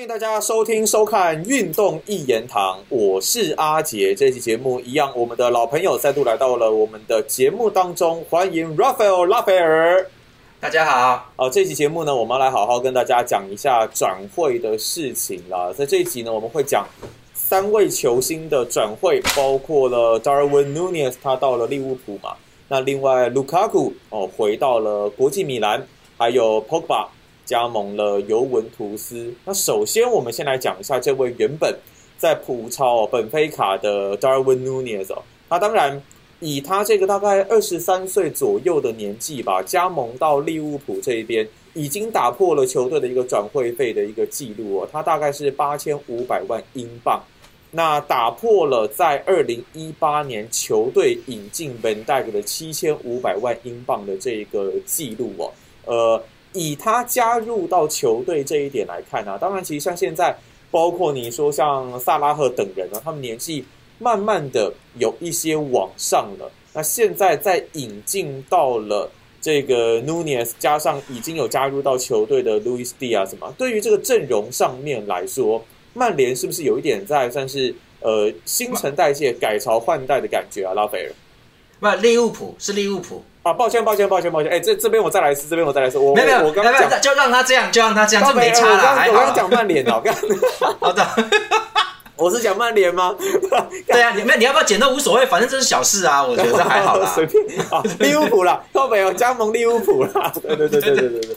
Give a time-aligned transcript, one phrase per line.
[0.00, 4.14] 欢迎大家收听收看《运动一言堂》，我是阿杰。
[4.14, 10.10] 这期节目一样，我们的老朋友再度来到了我们的节目当中，欢迎 Raphael 拉斐尔。
[10.58, 15.70] 大家好，好，这期节目呢，我们要来好好跟大家讲一下转会的事情啦。
[15.76, 16.86] 在这一集呢，我们会讲
[17.34, 22.34] 三位球星的转会，包括了 Darwin Nunez，他到了利物浦嘛。
[22.68, 25.86] 那另外 Lukaku 哦，回到了国际米兰，
[26.16, 27.08] 还有 Pogba。
[27.50, 29.34] 加盟了尤文图斯。
[29.44, 31.76] 那首先，我们先来讲一下这位原本
[32.16, 35.12] 在葡超本菲卡的 Darwin Nunez。
[35.48, 36.00] 那当然
[36.38, 41.44] 以他这个大概二十三岁左右的年纪吧，加盟到利物浦这一边，
[41.74, 44.88] 已经打破了球队的一个转会费的一个记录哦。
[44.92, 47.20] 他大概是八千五百万英镑，
[47.72, 55.50] 那打破了在二零一八年球队引进 Van Dijk 的七千五百万英镑的这个记录哦。
[55.86, 56.22] 呃。
[56.52, 60.36] 以他加入到球队这一点来看呢，当然，其实像现在，
[60.70, 63.64] 包括你说像萨拉赫等人呢，他们年纪
[63.98, 66.50] 慢慢的有一些往上了。
[66.72, 75.64] 那现在在引进到了这个 Nunez，加上已经有加入到球队的 Luis Diaz 么，对于这个阵容上面来说，
[75.94, 80.74] 曼联是不是有一点在算是呃新陈代谢、改朝换代的感觉啊？
[80.74, 81.12] 拉斐尔，
[81.80, 83.24] 不，利物浦是利物浦。
[83.42, 84.52] 啊，抱歉，抱歉，抱歉，抱歉。
[84.52, 85.96] 哎，这这边我再来一次，这边我再来一次。
[85.96, 88.94] 我没有，我刚刚讲，就让他这样，就让他这样，这没差了。
[88.94, 90.14] 还我刚刚讲曼联哦， 刚
[90.78, 91.06] 好的，
[92.16, 93.16] 我是讲曼联吗？
[93.88, 97.10] 对啊，你们你要不要剪都无所谓，反正这是小事啊，我觉得还好啦。
[97.14, 100.30] 随便啊，利物浦啦，后面有加盟利物浦啦。
[100.42, 101.36] 对对对对对对对。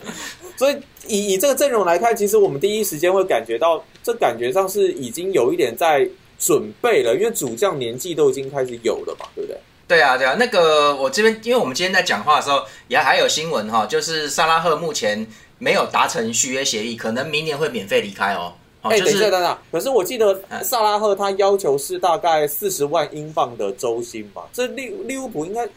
[0.57, 0.77] 所以
[1.07, 6.05] 以以这个阵容来看，其实我们第一时间会感觉到，这感觉上是已经有一点在
[6.37, 9.57] 准备了，因为主将年纪都已经开始有了嘛，对不对？
[9.93, 15.27] 对啊，对啊，那个我这边，因为我们今天在讲话的时候，也还有新闻哈，就是萨拉赫目前
[15.59, 18.53] 没有达成续约协议，可能明年会免费离开哦。
[18.81, 24.41] 哎，等一下，等等，可是我记得萨拉赫他要求是大概四十万英镑的周薪吧？
[24.51, 25.69] 这利利物浦应该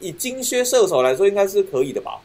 [0.00, 2.18] 以金靴射手来说，应该是可以的吧？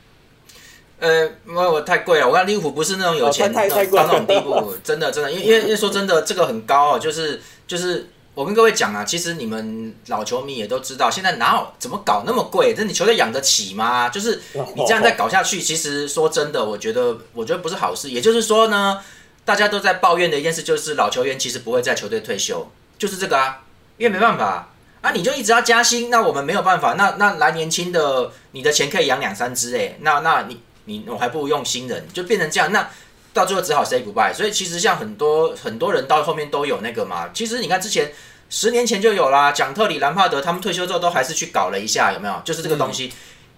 [0.99, 8.09] 呃，因为我太贵了，我看利物浦不是那种有钱太太贵到那种地步，真的真的，因为因为因为说真的，这个很高哦，就是就是。
[8.35, 12.75] 我跟各位讲啊，其实你们老球迷也都知道，现在哪有怎么搞那么贵？
[12.75, 14.09] 这你球队养得起吗？
[14.09, 18.11] 就是你这样再搞下去，其实说真的，我觉得我觉得不是好事。
[18.11, 19.01] 也就是说呢，
[19.45, 22.69] 大家都在抱怨的一件事，就是老球员其实不会在球队退休，
[22.99, 23.63] 就是这个啊，
[23.97, 24.69] 因为没办法
[24.99, 32.89] 啊，你就一直要加薪，那我们没有办法，那那来年轻的，你的钱可以养两三只哎，那那你你我还不如用新人，就变成这样那。
[33.35, 37.29] 到最后只好 say goodbye，所以其实像很多很多人到后面都有那个嘛。
[37.33, 38.13] 其实你看之前
[38.49, 42.41] 十年前就有啦，蒋特里、兰帕德他们退休之后都还是去搞了一下，有没有？
[42.45, 43.11] 就是这个东西，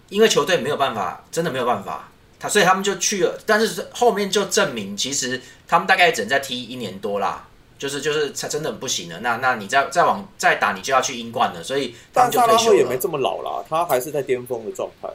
[0.10, 3.40] 因为球队没有办法，真的没有办法，他所以他们就去了。
[3.46, 7.46] 但是后面就证明，其实他们大概只能再踢一年多啦，
[7.78, 9.20] 就是就是才真的不行了。
[9.20, 11.62] 那那你再再往再打，你就要去英冠了。
[11.64, 12.78] 所以他们就退休了。
[12.78, 15.08] 也没这么老啦，他还是在巅峰的状态。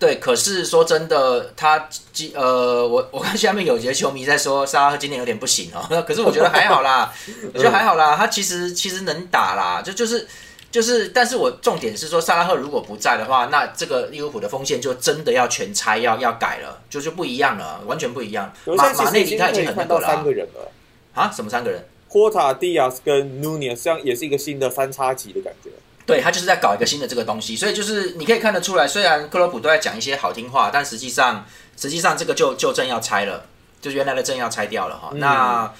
[0.00, 5.86] 对，可是说真的，他今呃，我我看下面有些球迷在说沙拉赫今年有点不行哦。
[6.08, 7.12] 可是我觉得还好啦，
[7.52, 10.26] 我觉得还好啦，他其实其实能打啦，就就是
[10.70, 18.50] 就是，但是我重点是说，沙拉赫如果不在的话，那这个利物浦的锋线就真的要全拆，要要改了，就就不一样了，完全不一样。
[18.64, 20.72] 马马内里他已经很看到三个人了
[21.12, 21.30] 啊？
[21.30, 21.84] 什么三个人？
[22.08, 25.68] 霍塔、蒂亚斯跟努涅，这样也是一个新的三叉戟的感觉。
[26.10, 33.46] 对他就是在搞一个新的这个东西，所以就是你可以看得出来，虽然克洛普都在讲一些好听话，但实际上实际上这个就就正要拆了，
[33.80, 35.10] 就原来的正要拆掉了哈。
[35.14, 35.72] 那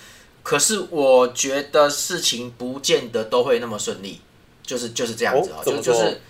[0.42, 4.20] 可是我觉得事情不见得都会那么顺利，
[4.62, 6.20] 就是就是这样子啊，就就是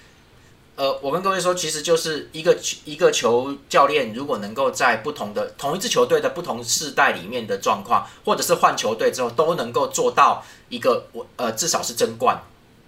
[0.77, 12.41] 呃，我跟各位说，其实就是一个一个球教练如果能够在不同的同一支球队的不同世代里面的状况，或者是换球队之后都能够做到一个我呃至少是争冠。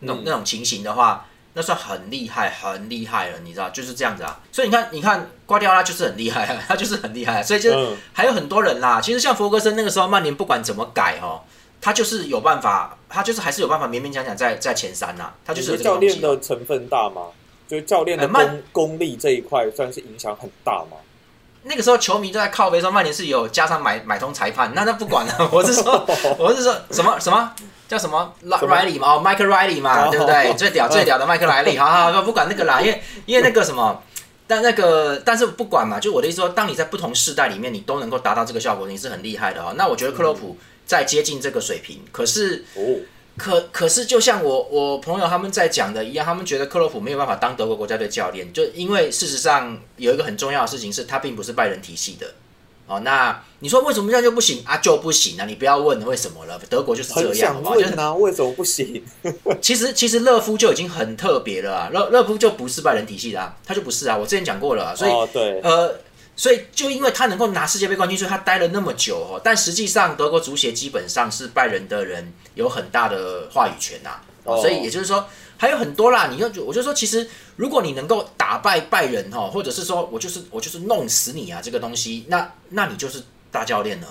[0.03, 4.41] 那种那种情形的话，那算很厉害，很厉害了，你知道，就是这样子啊。
[4.53, 7.43] 所以你看，你看瓜迪奥拉就是很厉害， 他就是很厉害。
[7.43, 7.73] 所以就
[8.13, 9.01] 还有很多人啦。
[9.01, 11.43] 其实像弗格森那个时候，曼联不管怎么改哦，
[11.81, 15.33] 他就是有办法，他就是还是有办法勉勉强强在在前三呐。
[15.45, 17.23] 他就是教练的成分大吗？
[17.69, 20.97] 就是教练的功功力这一块算是影响很大吗？
[21.65, 25.35] 那个时候球迷都在靠背说曼联是有加上买买通裁判，那那不管了。
[25.53, 26.07] 我是说，
[26.39, 27.53] 我是说什么什么。
[27.89, 30.51] 叫什么？Riley 嘛，哦，Michael Riley 嘛，对不对？
[30.57, 34.03] 最屌最屌的麦克莱利，好好不管那个啦，因为因为那个什么，
[34.47, 39.75] 但那个但是不管嘛，就我的意思说，当你在不同世代里面，你都能够达到这个效果，你是很厉害的哦。
[39.77, 40.57] 那我觉得克洛普
[40.87, 42.65] 在接近这个水平，可是
[43.37, 52.27] 可可是就像我我朋友他们在讲的一样，他们觉得克洛普没有办法当德国国家队教练，就因为事实上有一个很重要的事情是，他并不是拜仁体系的。
[52.89, 54.77] 哦，那你说为什么这样就不行啊？
[54.79, 55.47] 就不行啊！
[55.47, 57.75] 你不要问为什么了，德国就是这样，很想好不好？
[57.77, 59.03] 就是问啊，为什么不行？
[59.63, 65.95] 其实其实勒夫就已经很特别了啊，勒勒夫就不是拜仁体系的啊，他就不是啊，我之前讲过了啊、所以、哦，对，呃，
[66.37, 69.41] 所以就因为他能够拿世界杯冠军，所以他待了那么久哦。
[69.43, 74.11] 但实际上，德国足协基本上是拜仁的人有很大的话语权呐、
[74.45, 75.27] 哦哦所以也就是说
[75.57, 76.29] 还有很多啦。
[76.29, 84.09] 你就我就说，其实如果你能够打败拜仁哈，或者是说我就是我就是弄死你啊，这个东西，那那你就是大教练了。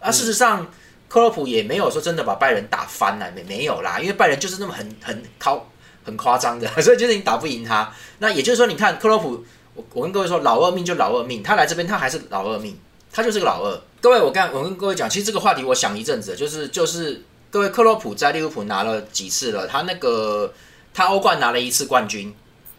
[0.00, 0.66] 啊，事实上。
[1.10, 5.66] 克洛普也没有说真的把拜仁打翻了，没没有啦，因为拜仁就是那么很很靠
[6.04, 7.90] 很夸张的， 所以就是你打不赢他。
[8.18, 9.42] 那也就是说，你看克洛普，
[9.78, 12.76] 我我跟各位说，老二命就老二命，他来这边他还是老二命，
[13.12, 13.80] 他就是个老二。
[14.00, 20.52] 各位，我刚我跟各位讲，其实这个话题我想一阵子，就是就是各位克洛普在利物浦拿了几次了，他那个
[20.92, 22.34] 他欧冠拿了一次冠军，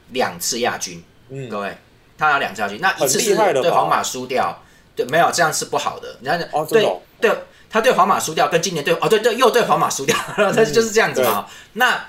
[0.09, 1.77] 两次亚军，嗯，各位
[2.17, 4.61] 他拿两次亚军，那一次很是对皇马输掉，
[4.95, 6.85] 对，没有这样是不好的，你看哦，对
[7.21, 7.31] 对，
[7.69, 11.45] 他对皇马输掉，跟今年对哦对对又对皇马输掉，他 就是这样子嘛。
[11.73, 12.05] 那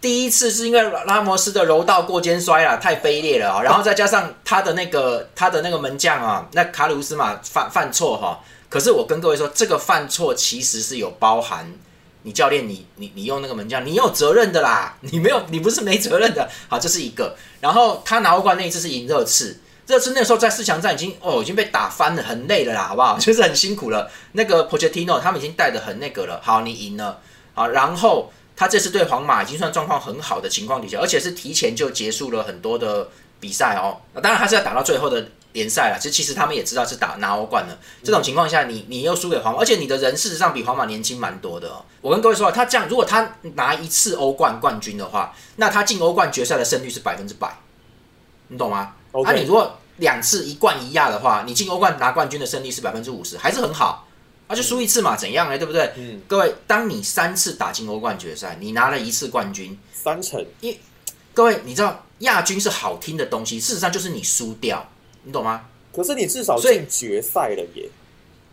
[0.00, 11.72] 第一次是因为拉摩斯的柔道过肩摔啊，太卑劣了啊、然后再加上他的那个他的那个门将啊，那卡鲁斯嘛犯犯错哈、可是我跟各位说，这个犯错其实是有包含。
[12.22, 16.46] 你教练你，你你用那个门将，你有责任的啦，你没有，你不是没责任的。
[16.68, 17.34] 好，这是一个。
[17.60, 23.16] 然后他拿欧冠那一次是赢热刺，热刺那时候在四强战已经哦已经被打翻了，很累了啦，好不好？
[23.18, 24.10] 就是很辛苦了。
[24.32, 26.40] 那个 Pochettino 他们已经带的很那个了。
[26.42, 27.20] 好，你赢了，
[27.54, 33.08] 好，然后他这次对皇马已经算状况很好的情况底下，而且是提前就结束了很多的
[33.38, 33.98] 比赛哦。
[34.14, 37.78] 那当然他是要打到最后的联赛了，其实其实他们也知道是打拿欧冠了。
[38.02, 41.84] 这种情况下，你你又输给皇马，而且你的人事实上比皇马年轻蛮多的哦。
[42.00, 47.56] 我跟各位说啊，他这样如果他拿一次欧冠冠军的话，那他进欧冠决赛的胜率是百分之百，
[48.48, 48.94] 你懂吗
[49.24, 54.07] 啊，你如果两次一冠一亚的话，你进欧冠拿冠军的胜率是百分之五十，还是很好。
[54.48, 55.56] 啊，就输一次嘛，怎样呢？
[55.56, 55.92] 对不对？
[55.96, 60.44] 嗯，各位，当你三次打进欧冠决赛，你拿了一次冠军，三成，
[61.34, 64.88] 各位，你知道亚军是好听的东西，事实上就是你输掉，
[65.22, 65.66] 你懂吗？
[65.94, 67.88] 可是你至少进决赛了耶。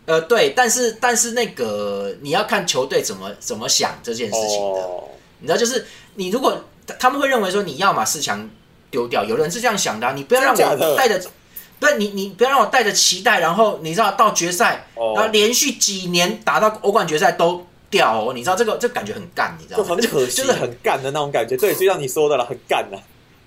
[0.04, 5.08] 呃，对，但是但是那个你要看球队怎么怎么想这件事情的，哦，
[5.40, 5.84] 你知道，就是
[6.14, 6.62] 你如果
[6.98, 8.48] 他们会认为说你要嘛四强
[8.90, 11.20] 丢掉，有人是这样想的啊、你不要让我带着，
[11.78, 19.84] 不是你你不要让我带着期待，然后你知道到决赛，哦然后连续几年打到欧冠决赛都掉哦，你知道这个这个感觉很干，你知道吗？
[19.84, 21.56] 就很可惜，就是很干的那种感觉。
[21.58, 22.98] 对，就像你说的了，很干的。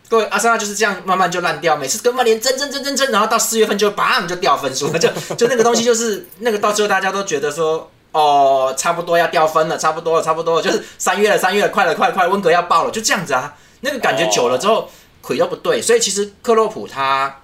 [0.08, 7.90] 各位，阿森纳就是这样慢慢就烂掉，每次跟曼联争争争争争，然后到四月份就砰就掉分数了，就 就那个东西就是那个到最后大家都觉得说。
[8.12, 13.56] 哦，差不多要掉分了，差不多了，差不多了，就是三月了，三月了，快了，快了，快了，温格要爆了，就这样子啊。
[13.82, 14.90] 那个感觉久了之后，
[15.22, 17.39] 腿都不对，所以其实克洛普他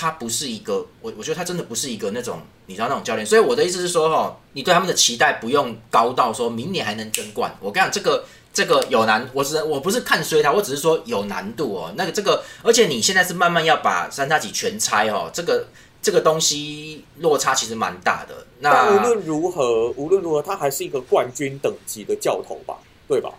[0.00, 3.26] 他不是一个，我我觉得他真的不是一个那种你知道那种教练。
[3.26, 7.54] 所以我的意思是说，哈，你对他们的期待不用高到说明年还能争冠。
[7.60, 11.92] 我跟你讲，这个这个有难，我只我不是看衰他，我只是说有难度哦。
[11.96, 15.66] 那个这个，而且你现在是慢慢要把三叉戟全拆哦，这个
[16.00, 18.46] 这个东西落差其实蛮大的。
[18.60, 23.30] 那无论如何，无论如何，他还是一个冠军等级的教头吧，对吧？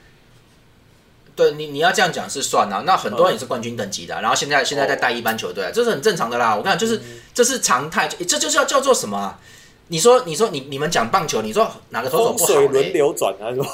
[1.41, 6.55] 对你你要这样讲是算啊，那很多人也是冠军等级的啊、然后现在现在在带一般球队啊，这是很正常的啦。
[6.55, 7.01] 我跟你讲，就是
[7.33, 9.39] 这是常态，这就是要叫做什么啊？
[9.87, 12.93] 你说你说你你们讲棒球，你说哪个投手不好水轮？
[12.93, 13.67] 流转啊，是吧？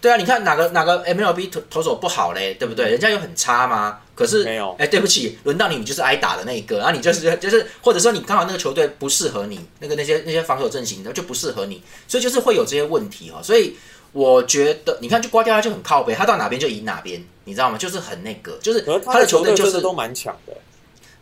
[0.00, 2.90] 对啊，你看哪个哪个 MLB 投投手不好嘞，对不对？
[2.90, 3.98] 人家有很差吗？
[4.14, 13.40] 可是没有哎，对不起，轮到你，你就是挨打的那一个，然后你就是就是，或者说你刚好那个球队不适合你，那个那些那些防守阵型的就不适合你，所以就是会有这些问题哦。
[13.42, 13.76] 所以
[14.12, 17.78] 我觉得，你看就刮掉他就很靠北，他到哪边就赢哪边，你知道吗？
[17.78, 20.52] 就是很那个，就是他他的球球队就是都蛮强的。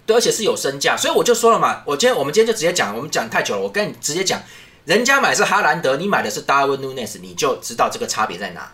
[0.06, 4.42] 对，而且是有身价，所以我就说了嘛，我今天我们今天就直接讲，我们讲太久了，我跟你直接讲，
[4.84, 8.72] 人家买是哈兰德，你买的是 Darwin Nunes，你就知道这个差别在哪。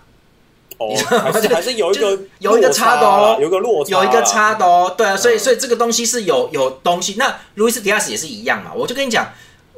[0.78, 0.94] 哦
[1.32, 7.14] 还是还是有一就个是有一个落差的哦有一个落差，有一个差的哦，对啊，所以嗯所以这个东西是有有东西。
[7.16, 9.32] 那路易斯迪亚斯也是一样嘛，我就跟你讲，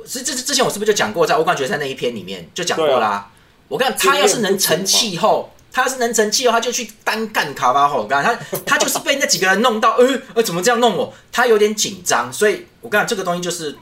[0.04, 3.30] 之之之前我是不是就讲过，在欧冠决赛那一篇里面就讲过啦、啊
[3.68, 8.34] 我看他要是能成气候，他要是能成气候，他就去单干卡巴赫，我跟他
[8.66, 11.14] 他就是被那几个人弄到，呃呃，怎么这样弄我？
[11.30, 13.76] 他有点紧张，所以我跟你讲这个东西就是。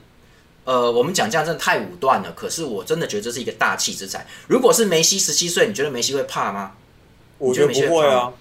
[0.66, 4.26] 呃，我们讲这样真的太武断了，可是我真的觉得这是一个大气之才。
[4.48, 6.72] 如果是梅西十七岁，你觉得梅西会怕吗？
[7.38, 8.32] 我觉得不会啊。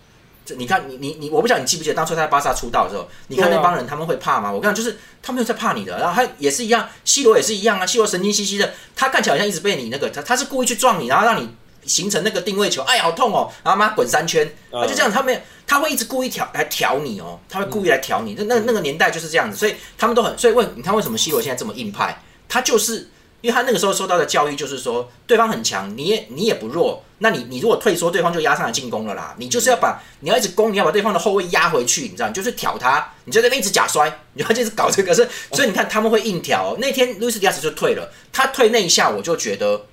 [0.46, 4.52] 这你看你你你，我不晓得你记不记得当初他在巴萨出道的时候，你看那帮人他们会怕吗？
[4.52, 11.50] 我跟你讲，就是他们有在怕你的，然后他也是一样，C 罗也是一样啊，C 罗神经兮兮的，他看起来好像一直被你那个，他他是故意去撞你，然后让你
[11.86, 14.82] 形成那个定位球，哎，好痛哦，然后妈滚三圈，嗯。
[14.82, 23.10] 他就这样，他没有，他会一直故意调来调你哦，他会故意来调你，那那那个年代就是这样子，所以他们都很，所以问你看为什么 C 罗现在这么硬派，他就是
[23.46, 29.36] 因为他那个时候受到的教育就是说，对方很强，你也你也不弱，那你你如果退缩，对方就压上来进攻了啦。
[29.38, 36.76] 你就是要把你要一直攻，你要把对方的后卫压回去，你知道，你就是挑他，你就在那边一直假摔，你就一直搞这个，是所以你看他们会硬挑。
[36.80, 39.86] 那天路易斯迪亚斯就退了，他退那一下，我就觉得。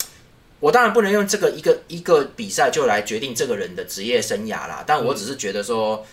[0.61, 6.07] 我当然不能用这个一个一个比赛就来决定这个人的职业生涯啦，但我只是觉得说，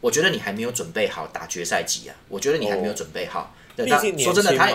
[0.00, 3.54] 我觉得你还没有准备好打决赛级啊，我觉得你还没有准备好。
[3.76, 4.72] 毕竟说真的，他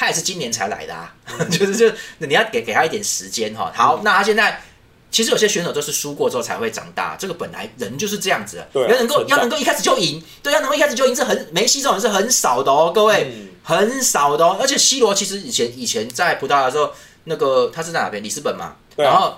[0.00, 1.14] 他也是今年才来的啊，
[1.52, 1.94] 就是就
[2.26, 3.70] 你要给给他一点时间哈。
[3.74, 4.62] 好，那他现在
[5.10, 13.30] 其实有些选手都是输过之后才会长大，这个本来人就是这样子，要能够要能够一开始就赢，对，要能够一开始就赢是很梅西这种人是很少的哦，各位
[13.62, 16.90] 很少的哦，而且 C 罗其实以前以前在葡萄牙的时候。
[17.24, 18.24] 那个他是在哪边？
[18.24, 18.74] 里斯本嘛。
[18.96, 19.34] 然后，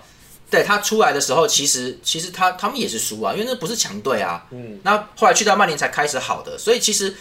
[0.48, 4.46] 对他出来的时候，其实其实他他们也是输啊，因为那不是强队啊。
[4.52, 4.78] 嗯。
[4.84, 7.12] 那后来去到曼联才开始好的，所以其实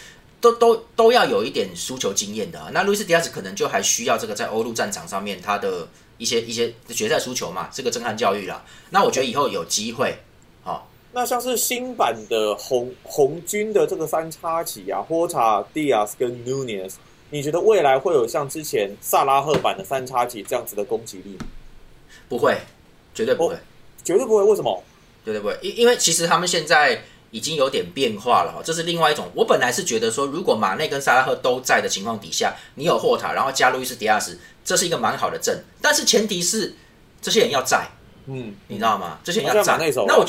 [0.42, 2.60] 都都都要有一点输球经验的。
[2.74, 8.62] 那路易斯迪亚斯可能就还需要这个在欧陆战场上面他的一些一些决赛输球嘛，这个震撼教育啦。
[8.90, 10.14] 那我觉得以后有机会，
[10.62, 10.88] 好。
[11.12, 16.94] 那像是新版的红红军的这个三叉戟啊，霍查、迪亚斯跟 Nunez。
[17.30, 21.46] 你觉得未来会有像之前萨拉赫版的三叉戟这样子的攻击力吗？
[22.28, 22.56] 不会，
[23.14, 23.56] 绝对不会，
[24.02, 24.42] 绝对不会。
[24.42, 24.82] 为什么？
[25.24, 27.00] 绝对不会，因因为其实他们现在
[27.32, 28.62] 已经有点变化了哈。
[28.64, 29.28] 这是另外一种。
[29.34, 35.64] 我本来是觉得说，如果马内跟萨拉赫都在的情况底下，你有霍塔，然后加路易斯迪亚斯，这是一个蛮好的阵。
[35.80, 36.76] 但是前提是
[37.20, 37.90] 这些人要在，
[38.26, 39.18] 嗯，你知道吗？
[39.24, 39.76] 这些人要在。
[40.06, 40.24] 那我。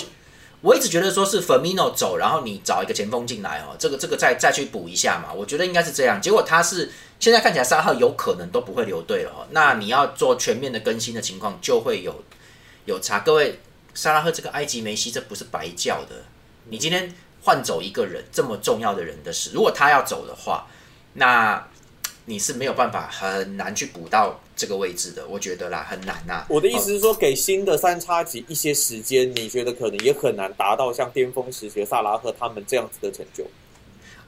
[0.63, 6.21] 我一直觉得说是 Firmino 走，然后你找一个前锋进来哦，这个这个再再去补一下嘛，我觉得应该是这样。
[6.21, 12.23] 结果他是现在看起来沙赫有可能都不会留队了哦，那你要做全面的更新的情况就会有
[12.85, 13.19] 有差。
[13.19, 13.59] 各位，
[13.93, 16.23] 萨拉赫这个埃及梅西这不是白叫的，
[16.69, 20.67] 你今天换走一个人这么重要的人的事，如果他要走的话，
[21.13, 21.67] 那。
[22.25, 26.45] 你是没有办法很难去补到这个位置的，我觉得啦，很难呐。
[26.47, 33.45] 我的意思是说，给新的三叉戟一些时间，你觉得可能也很难达到像巅峰时期萨拉赫他们这样子的成就。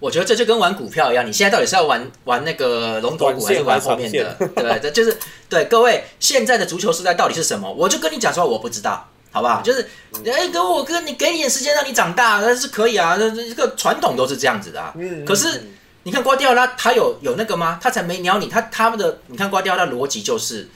[0.01, 4.36] 我觉得这就跟玩股票一样，你现在到底是要玩玩那个龙头股还是玩后面的？
[4.54, 7.72] 对，这就是对各位现在的足球时代到底是什么？
[7.72, 9.62] 我就跟你讲说，我不知道，好不好？
[9.62, 9.86] 就是
[10.25, 13.18] 哎，哥，我哥，你给你点时间让你长大，那是可以啊。
[13.18, 15.62] 这这个传统都是这样子的，嗯，可是。
[16.08, 17.80] 你看瓜迪奥拉，他有有那个吗？
[17.82, 18.48] 他才没鸟你。
[18.48, 20.70] 他他们的，你看瓜迪奥拉逻辑就是，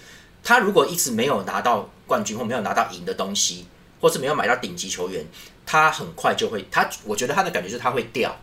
[0.44, 3.68] 他如果一直没有拿到冠军或没有拿到赢的东西，
[4.02, 5.24] 或是没有买到顶级球员，
[5.68, 8.36] 他很快就会，他我觉得他的感觉就是他会掉，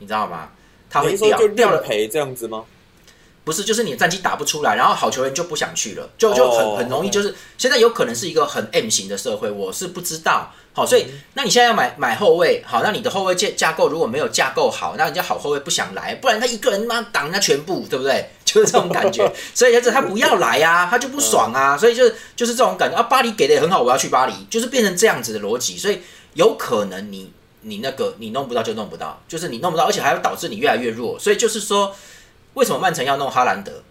[0.00, 0.48] 你知道吗？
[0.90, 2.64] 他会掉，掉了赔这样子吗？
[3.44, 10.50] 不是，就是你的战绩打不出来，然后好球员就不想去了，就就很很容易，就是现在有可能是一个很 M 型的社会，我是不知道。
[10.76, 18.28] 好，所以那你现在要买买后卫，好，那你的后卫架架构如果没有架构好，那人家好后卫不想来，不然他一个人妈挡人家全部，对不对？
[18.44, 23.04] 就是这种感觉，所以就是他不要来啊，他就不爽啊，所以就是就是这种感觉啊。
[23.04, 26.00] 巴黎给的也很好，我要去巴黎，就是变成这样子的逻辑，所以
[26.32, 31.16] 有可能你你那个你弄不到就弄不到，就是你弄不到，而且还会导致你越来越弱。
[31.20, 31.94] 所以就是说，
[32.54, 33.82] 为什么曼城要弄哈兰德？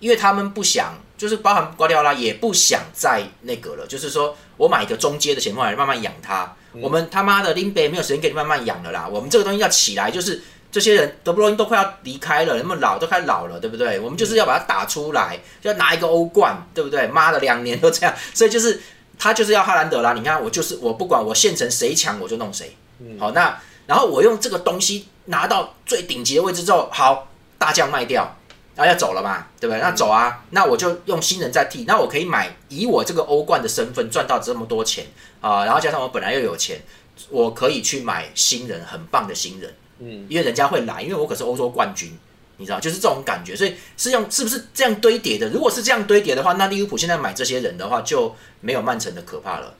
[0.00, 0.94] 因为他们不想。
[1.16, 6.54] 就是包含瓜迪奥拉也不想再那个了，就是说我买一个中阶的前锋来慢慢养他。
[6.74, 9.08] 我们他妈的林北没有时间给你慢慢养了啦。
[9.10, 13.98] 我们这个东西要起来，就是这些人德布罗因都快要离开了，那么老都快老了，对不对？
[13.98, 17.06] 我们就是要把它打出来，要拿一个欧冠，对不对？
[17.06, 18.78] 妈的，两年都这样， 所以就是
[19.18, 20.12] 他就是要哈兰德啦。
[20.12, 22.76] 你看我就是我不管我现成谁强我就弄谁。
[23.18, 27.26] 好，那然后我用这个东西拿到最顶级的位置之后，好
[27.58, 28.36] 大将卖掉。
[28.74, 29.80] 然后要走了嘛，对不对？
[29.80, 35.06] 那走啊，那我就用新人再替，那我可以买，以我这个欧冠的身份赚到这么多钱
[35.40, 36.82] 啊，然后加上我本来又有钱，
[37.30, 42.18] 我可以去买新人，很棒的新人，嗯，因为人家会来，因为我可是欧洲冠军，
[42.58, 45.48] 你知道，就是这种感觉，所以是用是不是这样堆叠的？
[45.48, 49.72] 如果是这样堆叠的话，那利物浦现在买这些人的话就没有曼城的可怕了，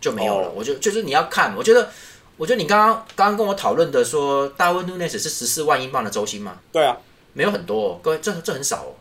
[0.00, 0.50] 就没有了。
[0.50, 1.88] 我就就是你要看，我觉得，
[2.36, 6.56] 我觉得你刚刚刚刚跟我讨论的说，大卫·努内斯是十四万英镑的周薪吗？
[6.72, 6.96] 对啊。
[7.32, 8.92] 没有很多，各位，这这很少哦。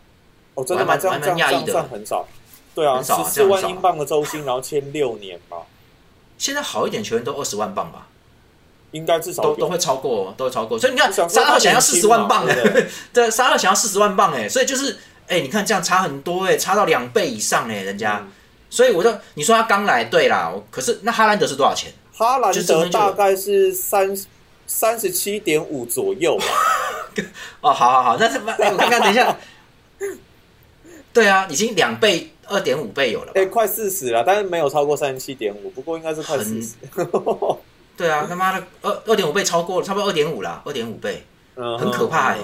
[0.55, 2.27] 哦，真的蛮蛮蛮讶异的，很少。
[2.75, 5.57] 对啊，十四万英镑的周薪，然后签六年嘛。
[6.37, 8.07] 现在好一点球员都二十万镑吧？
[8.91, 10.79] 应该至少都都会超过，都会超过。
[10.79, 12.55] 所以你看，沙特想要四十万镑哎，
[13.13, 18.25] 对，沙特想要四十万镑哎，所以就是哎，你看这样差很多哎，差到两倍以上哎，人家。
[18.69, 21.91] 所以我就你说他刚来，对啦，可是那哈兰德是多少钱？
[22.13, 24.15] 哈兰德大概是三
[24.65, 26.37] 三十七点五左右。
[27.61, 29.35] 哦，好好好，那是我看看，等一下，
[31.13, 36.75] 对啊，已经两倍、二点五倍有了，哎，快四十了，但是没有超过三十七点五，不过应该是快四十。
[37.97, 41.25] 对啊，他妈的，二二点五倍超过了，差不多二点五了，二点五倍，
[41.55, 42.39] 很可怕哎，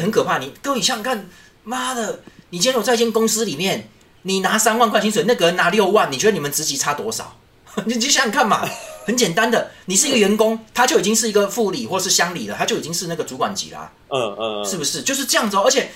[0.00, 0.38] 很可怕。
[0.38, 1.28] 你各位想想看，
[1.62, 2.20] 妈的，
[2.50, 3.88] 你今天有在一间公司里面，
[4.22, 7.36] 你拿三万块薪水，那个人拿六万，你觉得你们职级差多少？
[7.84, 8.66] 你就想想看嘛，
[9.04, 15.02] 很简单的，你是一个员工，他就已经是一个副理或是乡里了，他就已经是那个主管级啦，嗯嗯，是不是？
[15.02, 15.62] 就是这样子哦。
[15.64, 15.90] 而且，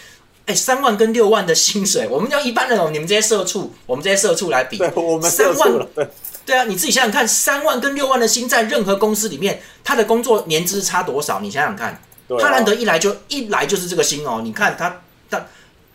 [0.46, 6.08] 哎，三万跟六万的薪水，我们要一般人哦，你们这些社畜，我们这些社畜来比，我们三万，对。
[6.44, 11.40] 对啊，你自己想想看，三万跟六万的薪，在任何公司里面，他的工作年资差多少？
[11.40, 12.00] 你想想看，
[12.38, 14.40] 他难得一来就一来就是这个薪哦。
[14.44, 15.44] 你看他他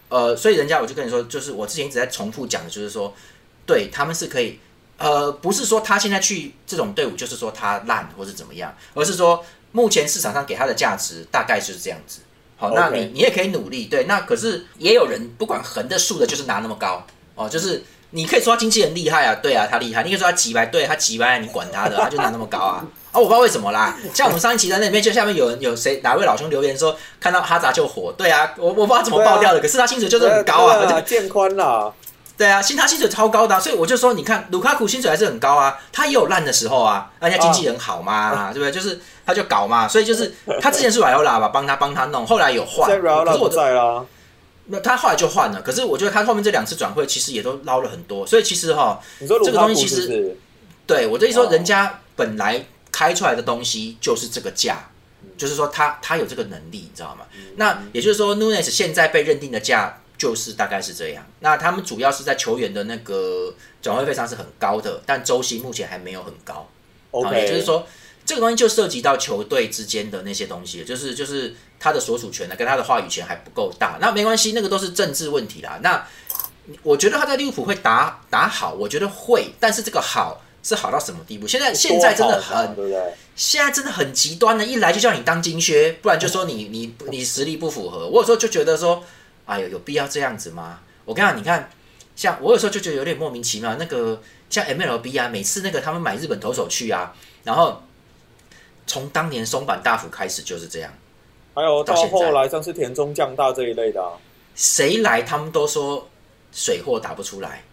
[0.10, 3.14] 呃，所以人家我就跟你说，就是我之前一直在重复讲的，就是说，
[3.66, 4.60] 对他们是可以
[5.02, 12.22] 呃，不是说他现在去这种队伍就是说他烂或是怎么样，而是说目前市场上给他的价值大概就是这样子。
[12.58, 17.06] 好，那你你也可以努力，对，那可是也有人不管横的竖的，就是拿那么高
[17.36, 17.84] 哦，就是。
[18.14, 20.04] 你可以说他经纪人厉害啊，对啊，他厉害。
[20.04, 22.86] 你可以说他几百，对他几百，你管他的，他就拿那么高啊。
[23.14, 23.98] 啊， 我不知道为什么啦。
[24.14, 31.94] 像我们上一期在那边，就下面有人有谁哪位老兄留言说看到哈扎就火，对啊，我我不知道怎么爆掉的，可是他薪水就是很高啊， 健宽啦。
[32.42, 38.72] 对啊，薪他薪水超高的，所以我就说，你看卢卡库薪水还是很高啊，他也有烂的时候啊，人家经纪人好嘛，对不对？
[38.72, 42.90] 就是他就搞嘛，所以就是他之前是 Raiola 吧，帮他帮他弄，后来有换，
[43.24, 44.04] 可是我在啦。
[44.66, 50.36] 那他后来就换了，可是我觉得他后面这两次转会其实也都捞了很多，所以其实哈，你说这个东西其实，
[50.88, 54.90] 对我的意思说，人家本来开出来的东西就是这个价，
[55.38, 57.26] 就是说他他有这个能力，你知道吗？
[57.58, 61.26] 那也就是说，Nunes 现在被认定的价就是大概是这样。
[61.40, 63.52] 那他们主要是在球员的那个
[63.82, 66.70] 转会费上是很高的，但周薪目前还没有很高。
[67.10, 67.88] OK，也就是说。
[68.24, 73.98] 这个东西就涉及到球队之间的那些东西，就是就是他的所属权呢，跟他的话语权还不够大。
[74.00, 75.80] 那没关系，那个都是政治问题啦。
[75.82, 76.08] 那
[76.84, 81.48] 我觉得他在利物浦会打打好，我觉得会，但是这个好是好到什么地步？
[81.48, 82.76] 现在现在真的很，
[83.36, 88.08] 现在真的很极端的，一来就叫你当金靴，不然就说你你你实力不符合。
[88.08, 89.04] 我有时候就觉得说，
[89.52, 90.80] 哎呦，有必要这样子吗？
[91.06, 91.70] 我跟你讲，你看，
[92.16, 93.76] 像我有时候就觉得有点莫名其妙。
[93.76, 97.82] 那个像 MLB 啊，每次那个他们买日本投手去啊，然后。
[98.88, 100.92] 从当年松坂大辅开始就是这样，
[101.54, 104.04] 还有到后来像是田中将大这一类的，
[104.54, 106.10] 谁来他们都说
[106.52, 107.64] 水货打不出来。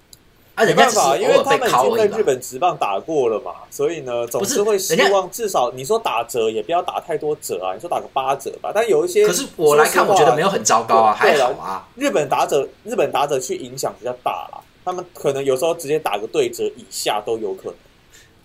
[0.59, 8.73] 啊，没办法，因为他们已经在日本直棒打过了嘛，所以呢，总是会希望至少你说打折也不要打太多折啊，你说打个八折吧。
[8.75, 11.87] 但有一些，可是我来看，我觉得没有很糟糕啊，还好啊。
[11.95, 17.75] 日本打者，日本打者去影响比较大啦，他们可能有时候直接打个对折以下都有可能。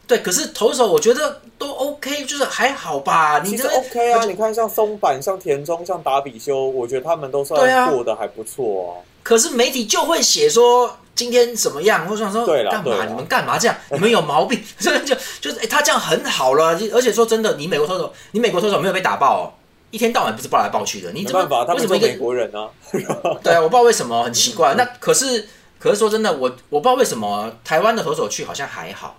[0.06, 3.40] 对，可是投手我觉得都 OK，就是还好吧。
[3.40, 4.24] 你这 OK 啊？
[4.26, 8.88] 你看像松坂、像田中、像达比修，我觉得他们都算过得还不错哦。
[9.24, 12.06] 可是媒体就会写说今天怎么样？
[12.10, 13.06] 我想说，干嘛？
[13.06, 13.76] 你们干嘛这样？
[13.92, 14.62] 你们有毛病？
[14.78, 16.78] 就就就是，他这样很好了。
[16.94, 19.44] 而且说真的，你美国投手，你美国投手没有被打爆哦，
[19.92, 21.12] 一天到晚不是爆来爆去的。
[21.12, 22.70] 你没办法，为什么一个美国人呢？
[23.42, 24.74] 对啊，我不知道为什么，很奇怪。
[24.76, 25.48] 那可是，
[25.80, 29.16] 可是说真的，我我不知道为什么台湾的投手去好像还好。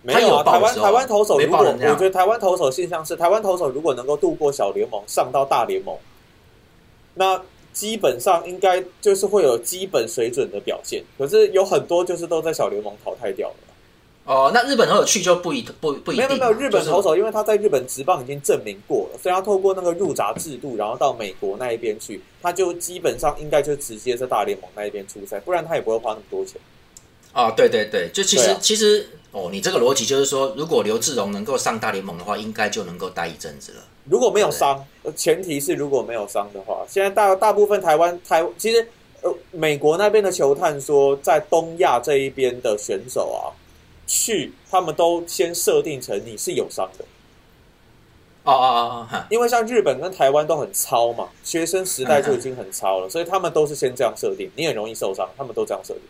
[0.00, 5.94] 没有啊，台湾台湾投手如果我觉得台湾投手现象是台湾投手如果能够度过小联盟上到大联盟，
[7.14, 7.38] 那
[7.78, 11.00] 基本上应该就是会有基本水准的表现。
[11.16, 13.54] 可是有很多就是都在小联盟淘汰掉了。
[14.24, 16.26] 哦，那日本投手去就不一不不一定。
[16.26, 26.60] 没有没有，日本投手因为他在日本职棒已经证明过了，所以他透过那个入闸制度，然后到美国那一边去，他就基本上应该就直接在大联盟那一边出赛，不然他也不会花那么多钱。
[27.32, 33.82] 哦，对对对，就其实其实哦，你这个逻辑就是说，如果刘志荣能够上大联盟的话，应该就能够待一阵子了。
[34.10, 38.88] 如果没有伤，前提是如果没有伤的话，现在大大部分台湾台其实
[39.22, 43.52] 呃美国那边的球探说，在东亚这一边的选手啊，
[44.06, 47.04] 去他们都先设定成你是有伤的。
[48.44, 56.02] 哦哦哦哦，因为像日本跟台湾都很糙嘛，学生时代就已经很糙了，所以他们都是先这样设定，你很容易受伤，他们都这样设定。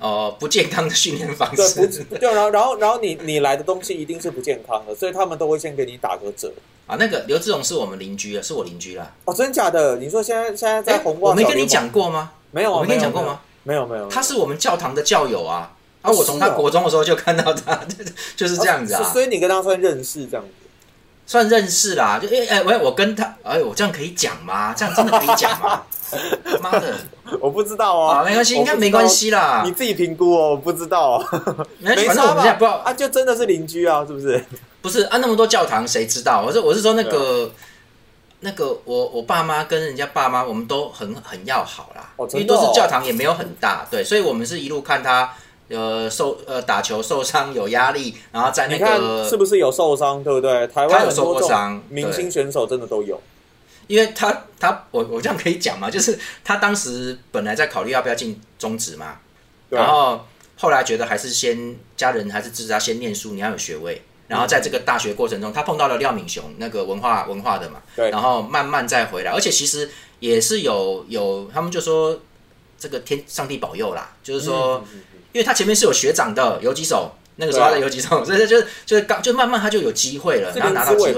[0.00, 1.86] 哦，不健康的训练方式。
[1.86, 6.52] 对，不，对，然后，然后，然后你你来的东西一定是不健康的，所以他们都会先给你打个折。
[6.86, 9.12] 啊，那个刘志荣是我们邻居啊，是我邻居啦。
[9.24, 9.96] 哦，真假的？
[9.96, 12.32] 你说现在现在在红光，我没跟你讲过吗？
[12.50, 13.40] 没有啊，没跟你讲过吗？
[13.62, 14.08] 没有没有。
[14.08, 15.70] 他是我们教堂的教友啊，
[16.02, 17.78] 啊，我从他国中的时候就看到他，
[18.34, 19.02] 就是这样子啊。
[19.12, 20.50] 所以你跟他算认识这样子。
[21.30, 24.74] 算认识啦，就哎哎喂，我跟他，哎，我这样可以讲吗？
[24.76, 25.80] 这样真的可以讲吗？
[26.60, 26.92] 妈的，
[27.40, 31.24] 我不知道啊，没关系，应该没关系啦，你自己评估哦，我不知道，
[31.78, 34.44] 没反正我们现在不知道啊，就真的是邻居啊，是不是？
[34.82, 36.42] 不是啊，那么多教堂，谁知道？
[36.44, 37.48] 我是我是说那个
[38.40, 45.32] 那个，我我爸妈跟人家爸妈，我们都很很要好啦，因为都是教堂，也没有很大，对，所以我们是一路看他。
[45.70, 50.66] 呃，受呃打球受伤有压力，然后在那个是不是有受伤，对不对？
[50.66, 53.20] 台湾有受过伤，明星选手真的都有。
[53.86, 59.18] 因为他他我我这样可以讲嘛，就是他当时本来在考虑要不要进中职嘛，
[59.68, 60.24] 然后
[60.56, 64.02] 后来觉得还是先家人还是支持他先念书，你要有学位。
[64.28, 72.16] 然后在这个大学过程中，他碰到了廖敏雄那个文化文化的嘛，对然后慢慢再回来，而且其实也是有有他们就说
[72.78, 74.84] 这个天上帝保佑啦，就是说，
[75.32, 81.14] 因为他前面是有学长的游击手，那个时候他的游击手，所以他就就是刚就慢慢他就有机会了，然后拿到机会？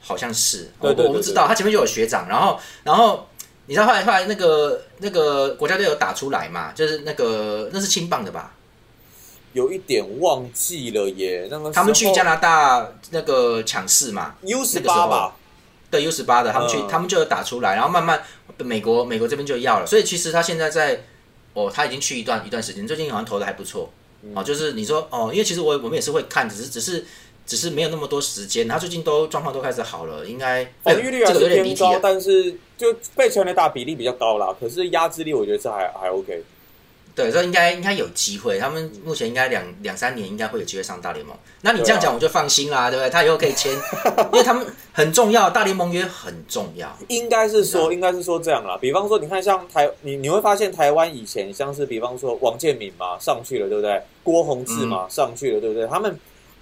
[0.00, 3.28] 好像是，我我不知道，他前面就有学长，然后然后
[3.66, 8.54] 你知道后来后来那个那个国家队有打出来嘛，就是那个那是青棒的吧，
[9.52, 15.34] 有一点忘记了耶，那个他们去加拿拿大那个抢四嘛，U 十八吧，
[15.90, 16.88] 对 U 十八的，他们去、嗯。
[16.88, 18.22] 他们就有打出来，然后慢慢
[18.58, 21.04] 美国美国这边就要了，所以其实他现在在
[21.54, 23.90] 哦，他已经去一段一段时间，最近好像投的还不错。
[24.22, 27.04] 嗯哦，就是你说哦，因为其实我我们也是会看，只是只是
[27.46, 28.66] 只是没有那么多时间。
[28.66, 31.98] 他最近都状况都开始好了，应该防御率还这个是偏高。
[32.02, 34.54] 但是就被全垒打比例比较高啦。
[34.58, 36.42] 可是压制力我觉得这还还 OK。
[37.18, 38.60] 对，所以应该应该有机会。
[38.60, 41.36] 他们目前应该两两三年应该会有机会上大联盟。
[41.62, 43.10] 那你这样讲我就放心啦，对不对？
[43.10, 43.72] 他以后可以签，
[44.32, 46.96] 因为他们很重要，大联盟也很重要。
[47.08, 48.78] 应该是说，应该是说这样啦。
[48.80, 54.00] 比方说，你看像台，你你会发现台湾以前像是，比方说王建民嘛上去了，对不对？
[54.22, 55.88] 郭宏志嘛、上去了，对不对？
[55.88, 56.16] 他们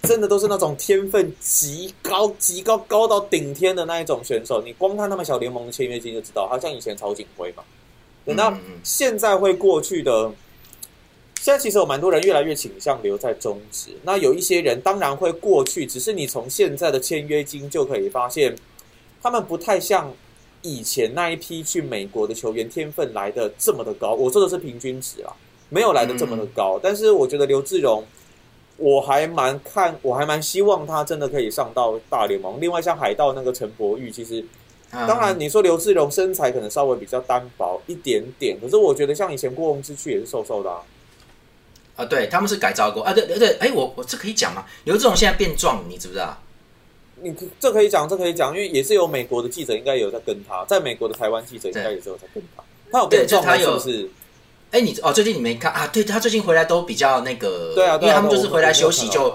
[0.05, 4.63] 真的都是那种天分极高、极高、高到顶天的那一种选手。
[4.65, 7.63] 你光看他们小联盟的签约金就知道，好像以前曹景辉嘛。
[8.25, 10.29] 对那嗯嗯嗯现在会过去的，
[11.47, 13.91] 现在其实有蛮多人越来越倾向留在中职。
[14.03, 18.53] 那有一些人当然会过去，只是你从现在的签约金就可以发现，
[19.23, 20.13] 他们不太像
[20.63, 24.15] 以前那一批去美国的球员天分来的这么的高。
[24.15, 25.33] 我说的是平均值啊，
[25.69, 26.81] 没有来的这么的高。
[26.83, 28.05] 但是我觉得刘志荣，
[28.77, 32.61] 我还蛮看，我还蛮希望他真的可以上到大联盟。
[32.61, 34.45] 另外像海盗那个陈柏宇，其实
[34.91, 40.83] 嗯当然，你说刘志荣身材可能稍微比较单薄一点点，可是我觉得像以前郭宏志去也是瘦瘦的啊。
[41.97, 44.65] 啊，对，他们是改造过啊，对对对，哎，我我这可以讲吗？
[44.85, 46.37] 刘志荣现在变壮，你知不知道？
[47.23, 52.63] 你这可以讲，这可以讲，因为也是有美国的记者应该有在跟他，在美国的台湾记者应该也是有在跟他。
[52.93, 54.11] 他有变壮了，是有不是？
[54.71, 55.87] 哎，你哦，最近你没看啊？
[55.87, 59.35] 对他最近回来都比较那个，对啊对啊因为他们就是回来休息就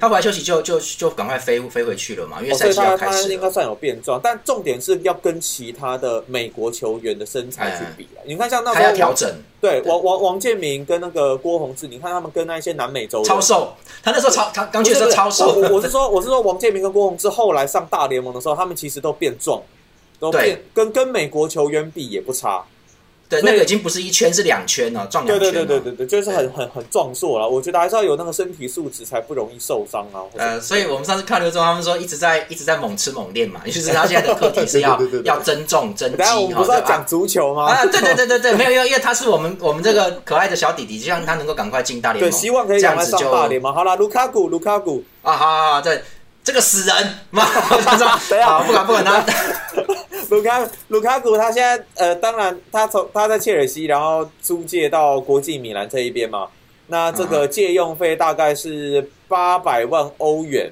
[0.00, 3.34] 他回来休息就就就赶快飞飞回去了嘛，因为赛季要开始了。
[3.34, 8.20] 应该算有变壮，但重点是要跟其他的美国球员的身材去比啊。
[8.24, 19.62] 你看像那他要调整，对王王王建民跟那个郭宏志，你看他们跟那一些南美洲的超瘦，他那时候超他刚去的时候超瘦，我我我是说，我是说，王建民跟郭宏志后来上大联盟的时候，他们其实都变壮，
[20.18, 20.42] 都对。
[20.42, 22.64] 变跟跟美国球员比也不差。
[23.40, 25.66] 对，那个已经不是一圈是两圈了，撞对两圈了。
[25.66, 27.48] 对对对对对，就是很很很壮硕了。
[27.48, 30.20] 我觉得还是要有那个身体素质，才不容易受伤啊。
[30.36, 37.66] 呃，所以我们上次看刘忠，他们说一直在一直在猛吃猛练嘛， 就是他现在的课题是要对对对对要增重增肌等一下我们不是讲足球吗？
[37.66, 43.72] 啊，对对对对对，没有，因为因为他是我们我们这个可爱的小弟弟，希望他能够赶快进大联对，盟，希望可以赶快上这样子就大联盟。
[43.72, 46.00] 好了，卢卡古，卢卡古，啊，好好好，这
[46.44, 49.24] 这个死人，妈，我想说，等一下好，不管不管他，
[50.28, 56.48] 卢卡卢卡古，他现在呃，当然他从他在切尔西，然后租借到国际米兰这一边嘛。
[56.88, 60.70] 那这个借用费大概是八百万欧元。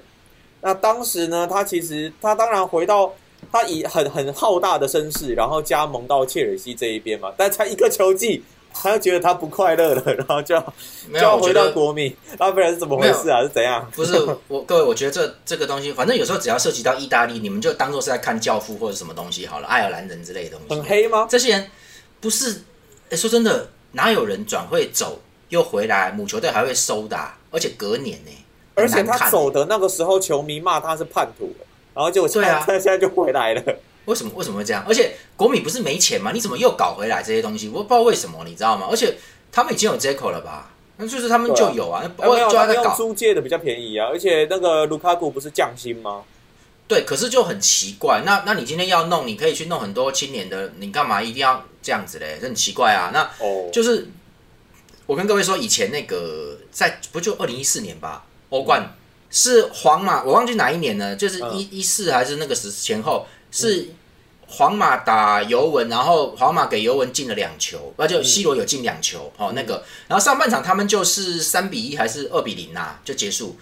[0.61, 3.11] 那当时呢，他其实他当然回到
[3.52, 7.33] 他以很很浩大的声势，然后加盟到切尔西这一边嘛。
[7.37, 10.74] 但才一个球季，他觉得他不快乐了，然后就要
[11.09, 12.16] 没有，就要回到国米。
[12.38, 13.42] 那不然是怎么回事啊？
[13.42, 13.87] 是怎样？
[13.94, 14.14] 不是
[14.48, 20.74] 我各位，我觉得这这个东西，反正有时候只要涉及到意大利，你们就当做是在看教父或者什么东西好了，爱尔兰人之类的东西。
[20.74, 21.26] 很黑吗？
[21.28, 21.70] 这些人
[22.20, 22.62] 不是，
[23.11, 28.30] 诶说真的，哪有人转会走又回来，母球队还会收的啊、而且隔年呢、
[28.74, 31.52] 而且他走的那个时候，球迷骂他是叛徒，
[31.92, 33.62] 然后结果现在对啊他 现在就回来了。
[34.11, 34.85] 为什么为什么会这样？
[34.87, 36.33] 而且国米不是没钱吗？
[36.33, 37.68] 你怎么又搞回来这些东西？
[37.68, 38.88] 我不知道为什么，你知道吗？
[38.90, 39.16] 而且
[39.53, 40.73] 他们已经有 Jaco 了吧？
[40.96, 42.94] 那就是他们就有啊，啊、没有，他们用就要在搞。
[42.94, 46.23] 租借的比较便宜啊，而且那个卢卡库不是降薪吗？
[46.87, 48.23] 对，可是就很奇怪。
[48.27, 52.37] 那那你今天要弄，你可以去弄很多青年的，你干嘛一定要这样子嘞？
[52.40, 53.11] 这很奇怪啊。
[53.14, 54.09] 那哦，就是
[55.07, 58.94] 我跟各位说，以前那个在不就二零一四年吧，欧冠
[59.31, 63.88] 是皇马，我忘记哪一年了，就是嗯一一四还是那个时前后是
[64.53, 73.57] 皇马打尤文，然后皇马给尤文进了两球，而且 C 罗有进两球哦，那个，然后上半场他们就是三比一还是二比零呐就结束，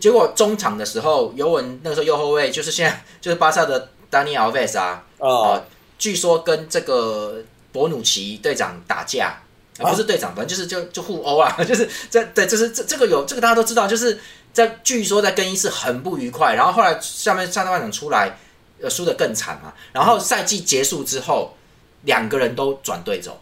[0.00, 5.62] 结果中场的时候尤文那个时候右后卫就是现在 就是巴萨的丹尼尔维斯啊，哦，
[5.96, 7.36] 据说跟这个
[7.70, 9.40] 博努奇队长打架，
[9.78, 14.18] 啊、不是队长，反正就是就就互殴啊， 就是这对，就是这这个有这个大家都知道，就是
[14.52, 18.36] 在据说在更衣室很不愉快，然后后来下面下半场出来，
[18.82, 19.72] 呃输的更惨嘛。
[19.92, 21.54] 然后赛季结束之后，
[22.02, 23.40] 两个人都转队走，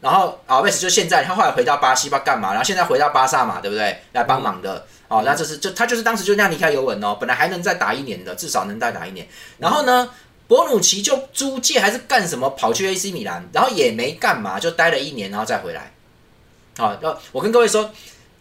[0.00, 3.98] 然后阿维斯就现在他后来回到巴西，不知道干嘛，然后现在回到巴萨嘛，对不对？
[4.12, 4.86] 来帮忙的。
[5.08, 9.28] 哦，那这是就他就是当时就那样离开尤文哦，本来还能再打一年的，至少能再打一年。
[9.58, 10.08] 然后呢，
[10.48, 15.92] 博努奇就租借还是干什么，跑去 AC 米兰，然后也没干嘛，就待了一年，然后再回来。
[16.78, 17.90] 好，那我跟各位说，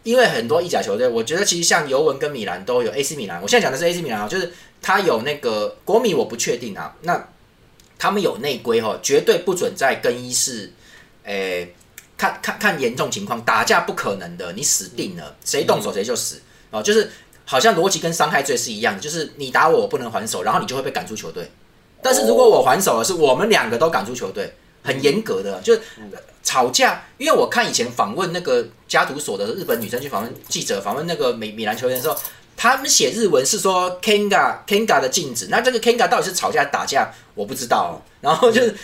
[0.03, 3.41] 因为很多意甲球队，我觉得其实像尤文跟米兰都有 AC 米兰。
[3.41, 6.95] 我现在讲的是 AC 米兰啊，就是他有那个国米，我不确定啊。
[7.01, 7.27] 那
[7.99, 10.73] 他们有内规哈，绝对不准在更衣室，
[11.23, 11.73] 诶，
[12.17, 16.41] 看看看严重情况，打架不可能的，你死定了，谁动手谁就死。
[16.71, 17.11] 哦，就是
[17.45, 21.51] 好像逻辑跟伤害罪是一样的，就是你打我，我不能还手，然后你就会被赶出球队。
[22.01, 25.81] 但是如果我还手了，是我们两个都赶出球队，很严格的，就是
[26.41, 27.03] 吵架。
[27.19, 32.17] 因为我看以前访问那个家族所的日本女生去访问记者，访问那个美米兰球员的时候，
[32.61, 37.99] 他们写日文是说 Kenga Kenga 的禁止，那这个 Kenga 到底是吵架打架，我不知道。
[38.21, 38.75] 然后就是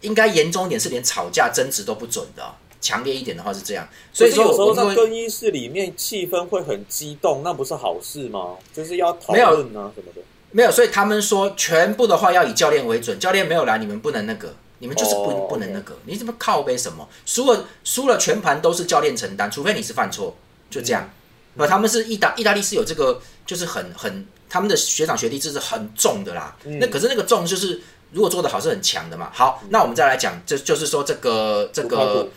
[0.00, 2.42] 应该严重一点，是连吵架争执都不准的。
[2.80, 8.56] 强烈一点的话是这样，所以说有时候在更衣室里面气氛会很激动，那不是好事吗？
[8.74, 10.20] 就是要讨论啊什么的。
[10.50, 17.08] 没有，所以他们说全部的话要以教练为准，教练没有来，你们不能那个，你们就是不不能那个，你怎么靠背什么？
[17.24, 20.36] 输了输了全盘都是教练承担，除非你是犯错，
[20.68, 21.08] 就这样。
[21.54, 26.56] 那他们是意大意大利是有这个，就是很很他们的学长学弟制是很重的啦。
[26.64, 27.80] 那可是那个重就是
[28.12, 29.30] 如果做的好是很强的嘛。
[29.32, 32.28] 好，那我们再来讲，就就是说这个这个。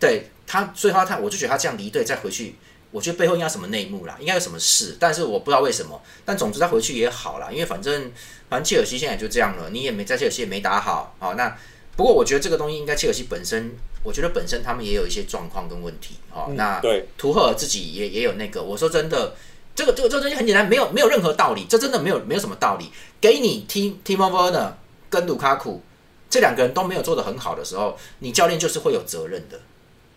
[0.00, 2.54] 对他，所以他他我就觉得他这样离队再回去，
[2.90, 6.00] 我觉得背后应该什么内幕啦，应该有什么事，但是我不知道为什么。
[6.24, 8.10] 但总之他回去也好啦，因为反正
[8.48, 11.34] 反正切尔西现在就这样了，你也没在切尔西也没打好好。
[11.34, 11.54] 那
[11.98, 16.50] 不过我觉得这个东西应该切尔西本身，我觉得本身他们也有一些状况跟问题哦。
[16.54, 19.34] 那对图赫尔自己也也有那个，我说真的，
[19.74, 22.90] 这个这个这个东西很简单，没有没有任何道理，这真的没有没有什么道理。
[23.20, 24.72] 给你 T Timo Werner
[25.08, 25.82] 跟卢卡库
[26.28, 29.58] 这两个人都没有做得很好的时候，你教练就是会有责任的。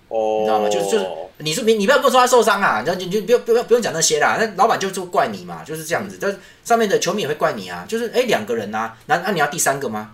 [0.10, 0.70] 你知道吗？
[0.70, 4.38] 就是就是，你说你你不要跟我说他受伤啊，你你就不用不用不用讲那些啦。
[4.40, 6.20] 那老板就就怪你嘛，就是这样子。
[6.22, 7.84] 但上面的球迷也会怪你啊。
[7.90, 10.12] 就是哎，两个人呐，那那你要第三个吗？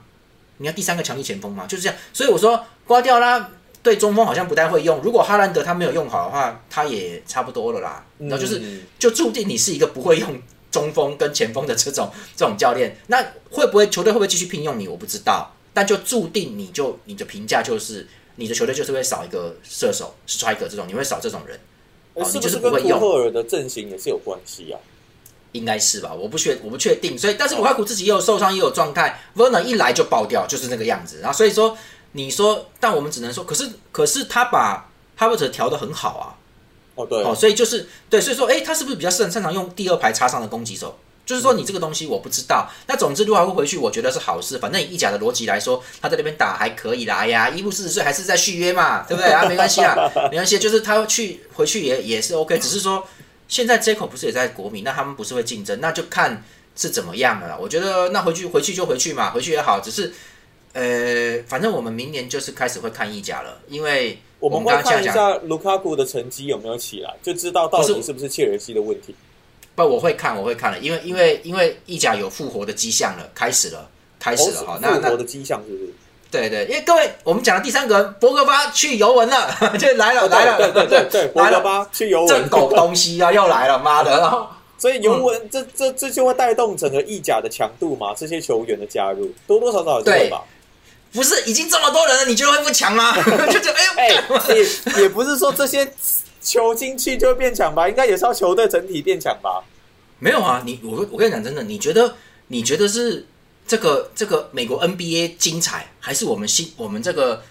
[0.59, 1.65] 你要第三个强力前锋吗？
[1.67, 1.97] 就是这样。
[2.13, 3.49] 所以我说刮掉啦，
[3.81, 4.99] 对中锋好像不太会用。
[5.01, 8.05] 如果哈兰德他没有用好的话，他也差不多了啦。
[8.17, 8.61] 然后就是
[8.97, 12.97] 就注定你是一个不会用中锋跟前锋的这种 这种教练。
[13.07, 14.87] 那会不会球队会不会继续聘用你？
[14.87, 15.51] 我不知道。
[15.73, 18.07] 但就注定你就你的评价就是。
[18.35, 21.59] 你的球队就是会少一个射手，striker 这种，你会少这种人，
[22.15, 22.97] 你就是不会用。
[22.97, 24.79] 赫尔的阵型也是有关系啊，
[25.51, 26.13] 应该是吧？
[26.13, 29.19] 我不确我不确定，所以但是卢卡库自己也有受伤，也有状态。
[29.35, 31.19] Verner 一来就爆掉，就是那个样子。
[31.21, 31.77] 然后所以说，
[32.13, 36.35] 你说，但我们只能说，可是可是他把哈维特调的很好啊。
[36.95, 40.97] 哦，对，哦，所以就是对，所以说，哎，他是不是比较擅擅长用第二排插上的攻击手？
[41.25, 42.67] 就是说，你这个东西我不知道。
[42.87, 44.57] 那总之，卢卡库回去，我觉得是好事。
[44.57, 47.17] 反正以意甲的逻辑来说，他在那边打还可以啦。
[47.17, 49.45] 哎呀，伊布四十岁还是在续约嘛， 对不对啊？
[49.45, 49.95] 没关系啊，
[50.31, 50.57] 没关系。
[50.57, 52.57] 就是他去回去也也是 OK。
[52.57, 53.07] 只是说，
[53.47, 55.79] 现在 J 口不是也在国米，那他们不是会竞争？
[55.79, 56.43] 那就看
[56.75, 57.55] 是怎么样了。
[57.61, 59.79] 我觉得那回去回去就回去嘛，回去也好。
[59.79, 60.11] 只是
[60.73, 69.15] 呃，反正我们明年就是开始会看意甲了，因为我们会看一下卢卡库的成绩有没有起来，就知道到底是不是切尔西的问题。
[69.75, 75.93] 不，我会看，我会看了，因为因为因为意甲有复活的迹象了，开始了，开始了，哈，那复活的迹象是不是？
[76.31, 84.11] 对对，因为各位，我们讲的第三个人，博格巴去尤文了， 就来了，来了，对对对对，博格巴去尤文，这狗东西啊，又来了，妈的！
[84.19, 90.43] 然后，所以尤文这这这就会带动整个意甲的强度嘛，这些球员的加入，多多少少对吧？
[91.11, 93.13] 不是已经这么多人了，你觉得会不强吗？
[93.51, 95.91] 就觉得哎呦，也也不是说这些。
[96.41, 97.87] 球进去就会变强吧？
[97.89, 99.61] 应该也是要球队整体变强吧？
[100.19, 102.15] 没有啊，你我我跟你讲真的，你觉得
[102.47, 103.27] 你觉得是
[103.67, 107.43] 这个这个美国 NBA 精彩，还是我们新我们这个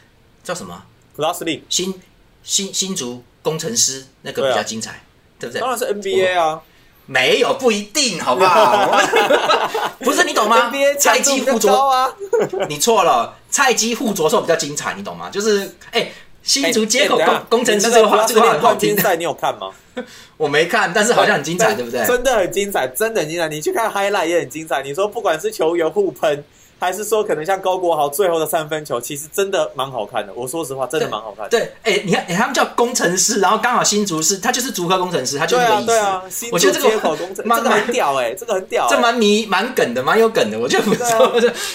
[0.42, 0.82] 叫什么
[1.14, 2.00] Plus League 新
[2.42, 5.04] 新新竹工程师那个比较精彩，
[5.38, 5.60] 对不对？
[5.60, 6.62] 当然是 NBA 啊，
[7.04, 8.98] 没有不一定，好不好？
[10.00, 12.08] 不是你懂吗菜鸡互啄啊，
[12.68, 15.28] 你错了，菜鸡互啄时比较精彩，你懂吗？
[15.30, 16.10] 就是哎。
[16.40, 18.96] 新竹接口工工程师这个话，这个话很好听。
[18.96, 19.68] 赛你有看吗？
[20.38, 22.02] 我没看，但是好像很精彩，对不对？
[22.06, 23.48] 真的很精彩，真的很精彩。
[23.48, 24.82] 你去看 highlight 也很精彩。
[24.82, 26.42] 你说不管是球员互喷，
[26.78, 30.32] 还是说可能像高国豪最后的三分球，其实真的蛮好看的。
[30.34, 31.48] 我说实话，真的蛮好看。
[31.48, 35.86] 对，哎，你看，他们叫工程师，然后刚好新竹是，他就是竹科工程师，他就是这个意思。
[35.86, 40.58] 对啊，我觉得这个接口工程，这个很屌哎，这个很屌，这蛮迷蛮梗的，蛮有梗的。
[40.58, 41.32] 我就不错，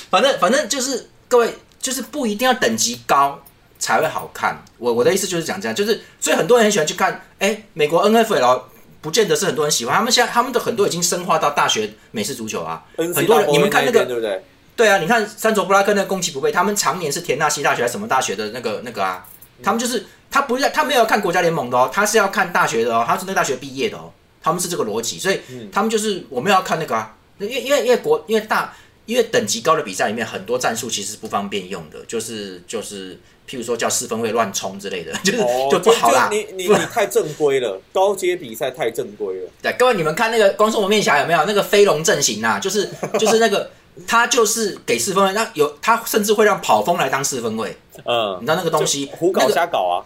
[0.09, 3.39] 反正反正就是各位，就是不一定要等级高。
[3.79, 4.63] 才会好看。
[4.77, 8.63] 我我的意思就是讲这样，就是所以很多人很喜欢去看，哎，美国 N F L
[9.01, 9.93] 不见得是很多人喜欢。
[9.93, 14.41] 他们现在他们的很多已经深化到大学美式足球啊，很多人你们看那个对不对？
[14.75, 19.25] 对啊，你看三卓布拉克那个攻其不备，他们常年是田纳西大学还是什么大学的那个那个啊，
[19.61, 28.73] 他们就是他不是他没有看国家联盟的哦，他是要看大学的哦，他是那个大学毕业的哦，他们是这个逻辑，所以嗯他们就是我们要看那个啊，因为因为因为国因为大
[29.05, 36.29] 因为等级高的比赛里面很多战术其实是不方便用的，就是就是譬如说叫四分卫乱冲之类的， 就是、哦，就不好啦。
[36.31, 39.49] 你你你 太正规了，高阶比赛太正规了。
[39.61, 42.57] 对，各位你们看那个光速蒙面侠有没有那个飞龙阵型啊？
[42.57, 43.69] 就是就是那个
[44.07, 50.05] 他就是给四分卫，那有他甚至会让跑锋来当四分卫，嗯你，知道那个东西胡搞瞎搞啊。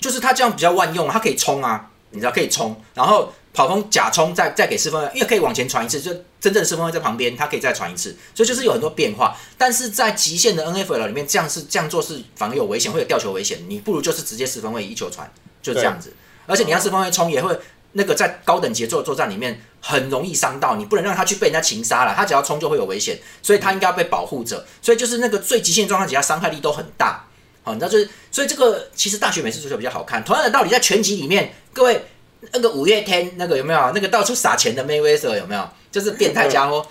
[0.00, 9.36] 就是他这样比较万用，他可以冲啊，你知道可以冲，然后跑锋假冲再再给四分卫，因为可以往前传一次，就真正四分卫在旁边，他可以再传一次，所以就是有很多变化。
[9.56, 15.32] 但是在极限的 NFL 里面，这样是这样做是反而有危险，会有吊球危险，你不如就是直接四分卫一球传，
[15.62, 16.12] 就这样子。
[16.46, 17.56] 而且你要四分卫冲也会
[17.92, 24.64] 那个在高等级的作作战里面很容易伤到，你不能让他去被人家擒杀了，他只要冲就会有危险，所以他应该要被保护着。
[24.80, 27.24] 所以就是那个最极限状况底下伤害力都很大。
[27.62, 30.24] 好，你知道就是，所以这个其实大学美式足球比较好看。
[30.24, 32.04] 同样的道理，在拳击里面，各位
[32.52, 33.92] 那个五月天那个有没有？
[33.94, 35.68] 那个到处撒钱的 Mayweather 有没有？
[35.92, 36.84] 就是变态家伙，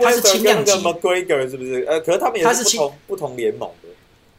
[0.00, 1.84] 他是轻量级跟那个 McGregor 是不是？
[1.88, 3.88] 呃，可是他们也是不他是轻同不同联盟的。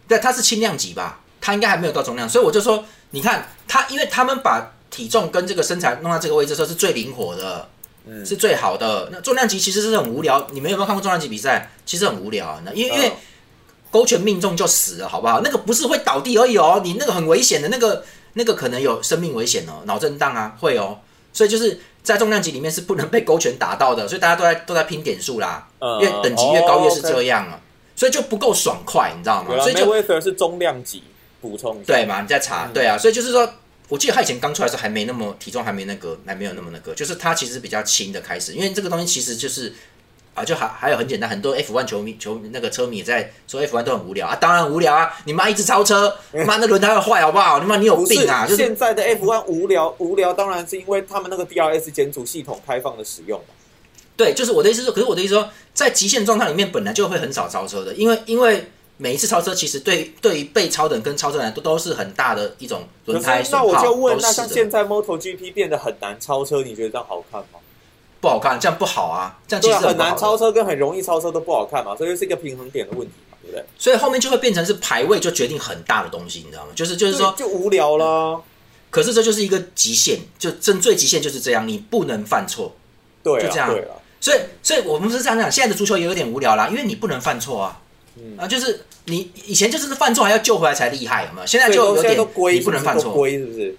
[0.08, 1.20] 对，他是轻量级吧？
[1.42, 7.68] 他应该还没有到重量，所以我就说，你看他，因为他们把体重跟这个身材弄到这个位置的时候是最灵活的，
[8.08, 9.10] 嗯是最好的。
[9.12, 11.70] 那重量级其实是很无聊，你们有没有看过重量级比赛？
[11.86, 13.14] 其实很无聊啊，那因为因为嗯
[13.92, 15.42] 勾拳命中就死了，好不好？
[15.44, 21.00] 那个不是会倒地而已哦，你那个很危险的，那个那个可能有生命危险哦，脑震荡啊会哦，
[21.34, 27.60] 所以就是在重量级里面是不能被勾拳打到的，所以大家都在都在拼点数啦，嗯越等级越高越是哦这样啊，
[27.96, 29.58] 所以就不够爽快，你知道吗？
[29.60, 31.04] 所以就，Mayweather 是中量级，
[31.40, 31.82] 补充。
[31.84, 32.22] 对嘛？
[32.22, 33.50] 你在查，对啊，所以就是说，
[33.88, 39.74] 我记得他以前刚出来的时候还没那么体重还没那个，还没有那么那个，就是他其实比较轻的开始，因为这个东西其实就是
[40.34, 46.14] 啊，就还还有很简单，很多 F1 球迷球那个车迷也在说 F1 都很无聊啊，当然无聊啊，你妈一直超车，
[46.46, 47.60] 妈那轮胎要坏好不好？
[47.60, 48.46] 你妈你有病啊？
[48.46, 53.46] 就是现在的 F1 无聊无聊，当然是因为他们那个 DRS 减阻系统开放的使用嘛。
[54.18, 67.60] 对，就是我的意思是，可是我的意思说，在极限状态里面本来就会很少超车的，因为因为每一次超车其实对对于被超的人跟超车的人都都是很大的一种轮胎那，我就问，那像现在 MotoGP 变得很难超车，你觉得这样好看吗？
[68.22, 73.64] 不好看，这样不好啊，这样其实啊，很难超车跟很容易超车都不好看嘛，所以是一个平衡点的问题嘛，对不对？
[73.78, 76.72] 所以后面就会变成是排位就决定很大的东西，你知道吗？
[76.74, 78.40] 就是就是说，就就无聊啦。
[78.90, 82.74] 可是这就是一个极限，就真最极限就是这样，你不能犯错。
[83.22, 87.82] 对啊，就这样对啊，所以，所以我们是这样讲，现在的足球也有点无聊啦，因为你不能犯错啊。
[88.18, 91.46] 嗯啊，就是你以前就是犯错还要救回来才厉害，有没有？
[91.46, 92.18] 现在就有点
[92.54, 93.78] 你不能犯都错，归是不是？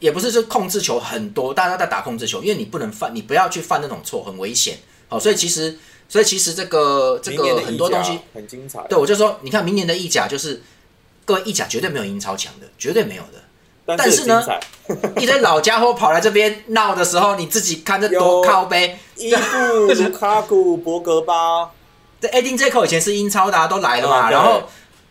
[0.00, 4.78] 也不是说控制球很多，大家在打控制球，因为你不能犯，你不要去犯那种错，很危险。
[5.08, 10.62] 好，所以其实，所以其实这个这个很多东西，很精彩，对我就说，你看明年的意甲就是
[11.24, 13.42] 各位意甲绝对没有英超强的，绝对没有的。
[13.86, 14.42] 但但是呢
[15.20, 18.98] 一堆老家伙跑来这边闹的时候，你自己看这多靠背。
[19.16, 21.70] 伊布、卢卡古、博格巴，
[22.24, 24.30] 这 Edin j a c o 以前是英超的、啊，都来了嘛。
[24.30, 24.62] 然后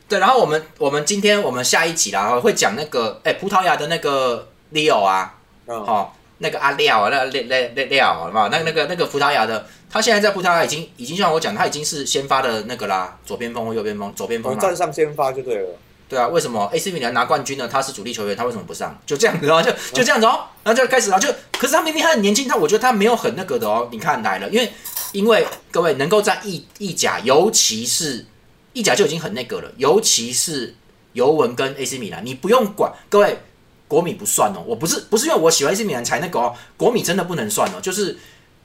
[0.09, 5.35] 对，然后我们我们今天我们下一集啦，会讲那个哎葡萄牙的那个 Leo 啊，
[5.67, 8.49] 嗯，哦，那个阿廖啊，那个廖廖廖廖，好不好？
[8.49, 14.59] 那那个那个葡萄牙的，他现在在葡萄牙已经已经像我讲，他已经是先发的那个啦，左边锋或右边锋，左边锋啦。
[14.59, 15.69] 我站上先发就对了。
[16.09, 18.95] 对啊，为什么 AC 米兰拿冠军呢，他是主力球员，他为什么不上？
[19.05, 23.89] 就这样子哦，就就这样子哦，然后就开始了，就可是他明明他很年轻，他我觉得他没有很那个的哦。
[23.91, 24.71] 你看来了，因为
[25.11, 28.25] 因为各位能够在意意甲，尤其是
[28.73, 30.75] 意甲就已经很那个了，尤其是
[31.13, 33.39] 尤文跟 AC 米兰，你不用管各位
[33.87, 38.15] 国米不算哦，我不是不是因为我喜欢 AC 米兰才那个哦，国米真的不能算哦，就是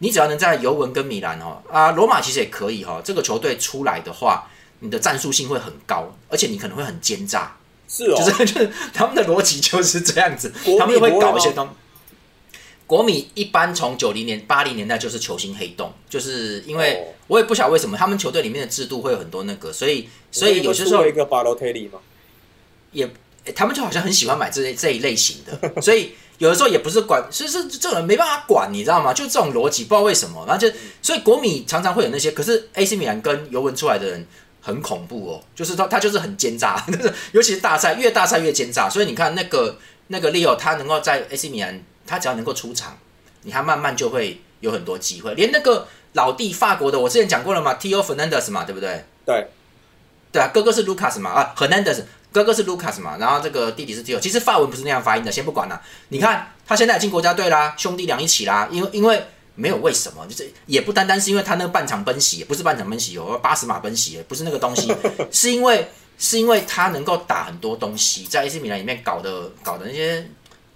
[0.01, 4.47] 你只要能在尤文跟米兰哦啊，罗马其实也可以哈、哦，这个球队出来的话。
[4.81, 7.57] 你的战术性会很高，而且你可能会很奸诈，
[7.89, 11.69] 是哦，就是就是他们的逻辑就是这样子，他们也会搞一些东。
[12.87, 17.15] 国米一般从九零年、八零年代就是球星黑洞，就是因为、哦。
[17.27, 21.99] 我也不晓得为什么他们球队里面的制度会有很多那个，所以所以有些时候一个巴洛特利嘛，
[22.93, 23.05] 也
[23.45, 29.13] 诶他们就好像很喜欢买这这一类型的， 所以有的时候也不是管，是是这种人没办法管，你知道吗？
[29.13, 34.27] 就这种逻辑，不知道为什么，然后就所以国米常常会有那些，可是 AC 米兰跟尤文出来的人。
[34.69, 36.85] 很恐怖哦，就是他，他就是很奸诈，
[37.33, 38.87] 尤其是大赛，越大赛越奸诈。
[38.87, 42.99] 所以你看那个那个 Leo，他能够在 AC 米兰，他只要能够出场，
[43.45, 45.33] 你看慢慢就会有很多机会。
[45.35, 49.03] 连那个老弟法国的，我之前讲过了嘛，Tio Fernandez 嘛，对不对？
[49.25, 49.47] 对，
[50.31, 54.21] 对啊，哥哥是 Lucas 嘛，啊，Hernandez，哥哥是 Lucas 嘛，然后这个弟弟是 Theo。
[54.21, 55.81] 其实法文不是那样发音的，先不管了。
[56.11, 59.27] 你看他现在进国家队啦，兄弟俩一起啦，因为因为
[59.59, 64.95] 没有为什么，就是也不单单是因为他那个半场奔袭，不是半场奔袭哦，八十码奔袭，不是那个东西，
[65.33, 70.25] 是因为是因为他能够打很多东西，在 AC 米兰里面搞的搞的那些，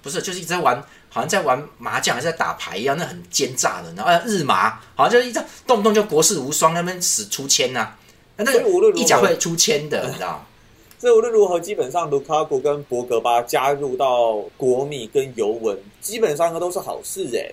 [0.03, 7.95] 不是就是一直在玩，好像在玩麻将还是在打牌一样，那很奸诈的，然后日麻，好像就是一直动不动就国士无双那边死出千呐，
[8.37, 10.45] 那那个一脚会出千的，你知道。
[10.99, 17.53] 这无论如何，基本上卢卡库跟博格巴加入到国米跟尤文，基本上都是好事哎。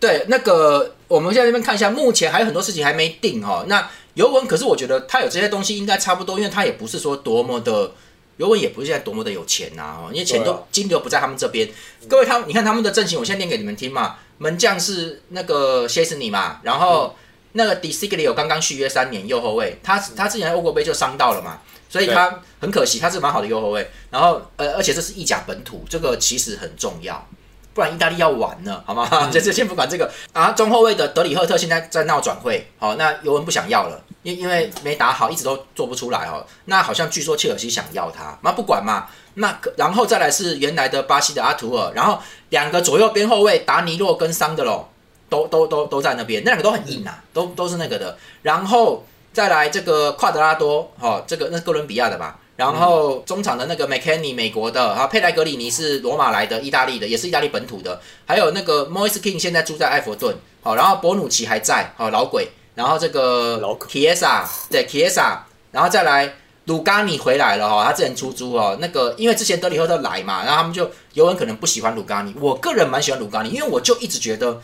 [0.00, 3.66] 对，那个我们现在这边看一下，目前还有很多事情还没定哦。
[3.68, 7.92] 那尤文，可是我觉得他有这些东西应该差不多，因为他也不是说多么的
[8.38, 11.68] 尤文，也不是现在多么的有钱呐哦，因为钱都金流不在他们这边。
[12.08, 14.16] 各位，他你看他们的阵型，我现在念给你们听嘛。
[14.38, 17.14] 门将是那个谢斯尼嘛，然后
[17.52, 21.60] 那个迪西格里有刚刚续约三年右后卫，他他之前欧国杯就伤到了嘛。
[21.90, 23.90] 所以他很可惜，他是蛮好的右后卫。
[24.10, 27.28] 然后，呃，而且这是意甲本土，这个其实很重要，
[27.72, 29.28] 不然意大利要完了，好吗？
[29.32, 30.52] 这这 先不管这个啊。
[30.52, 36.44] 中后卫的德里赫特现在在闹转会，好，那尤文不想要了，因因为没打好，一直都做不出来哦。
[36.64, 39.06] 那好像据说切尔西想要他，那不管嘛。
[39.34, 42.18] 那然后再来是原来的巴西的阿图尔，然后
[42.48, 44.90] 两个左右边后卫达尼洛跟桑德罗
[45.28, 48.16] 都都都都在那边，那两个都很硬啊，都都是那个的。
[48.42, 49.04] 然后。
[49.32, 52.36] 再来这个夸德拉多，哈，这个那是哥伦比亚的吧？
[52.60, 57.98] 然后中场的那个 McKenny 美国的，啊，佩莱格里尼是罗马来的，意大利的，也是意大利本土的。
[58.26, 62.50] 还有那个 Moise King 现在住在埃弗顿，好，然后博努奇还在，好老鬼。
[62.74, 63.58] 然后这个
[63.88, 65.38] Kiesa 对 Kiesa，
[65.72, 66.34] 然后再来
[66.66, 74.60] 鲁加尼回来了哈，他之前出租哦，那个因为之前德里赫特来嘛，然后他们就有人可能不喜欢鲁加尼，我个人蛮喜欢鲁加尼，因为我就一直觉得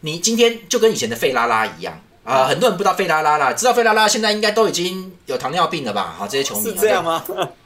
[0.00, 1.98] 你今天就跟以前的费拉拉一样。
[2.24, 6.14] 啊，很多人不知道费拉拉啦，知道费拉拉现在应该都已经有糖尿病了吧？
[6.18, 7.22] 好，这些球迷是这样吗？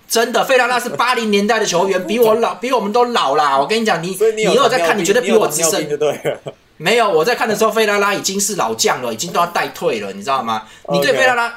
[0.09, 3.59] 真的，费拉拉是八零年代的球员， 比我老，比我们都老啦。
[3.59, 6.39] 我跟你讲，你你有在看，你绝对比我资深对。
[6.77, 10.63] 没有，我在看的时候，费拉拉已经是老将了，已经都要带退了，你知道吗？
[10.93, 11.55] 你对费拉拉。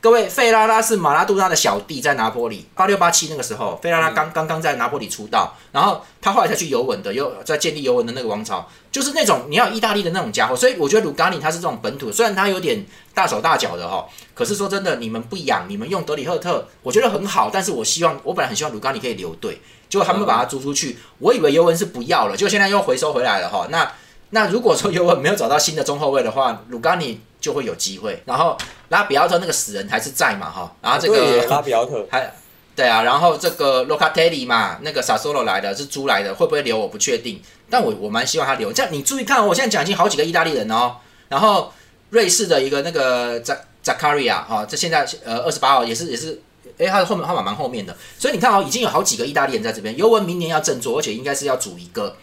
[0.00, 10.54] 各位，费拉拉是马拉杜纳的小弟，在拿坡里八六八七那个时候，费拉拉刚刚刚在拿坡里出道，然后他后来才去尤文的，又在建立尤文的那个王朝，就是那种你要意大利的那种家伙。
[10.54, 17.50] 所以我觉得鲁加尼他是这种本土，虽然他有点大手大脚的哈，可是说真的，你们不养，你们用德里赫特，我觉得很好。
[17.52, 23.66] 但是我希望，我本来很希望鲁加尼可以留队，结果他们把他租出去，我以为尤文是不要了，结果现在又回收回来了哈。
[23.70, 23.90] 那
[24.30, 27.20] 那如果说尤文没有找到新的中后卫的话，鲁加尼。
[27.40, 28.56] 就会有机会，然后
[28.88, 32.06] 拉比奥特那个死人还是在嘛哈，然后这个拉比奥特。
[32.10, 32.32] 还
[32.74, 38.72] 对啊，然后这个洛卡特里嘛，那个萨索罗来的是租来的，会不会留我不确定，但我我蛮希望他留。
[38.72, 40.94] 这样你注意看，我现在讲已经好几个意大利人哦，
[41.28, 41.72] 然后
[42.10, 46.40] 瑞士的一个那个扎扎卡瑞亚哈，这现在呃二十八号也是也是，
[46.78, 52.16] 哎他的后面号码蛮后面的，所以你看哦，已经有好几个意大利人在这边，尤文明年要振作，而且应该是要组一个。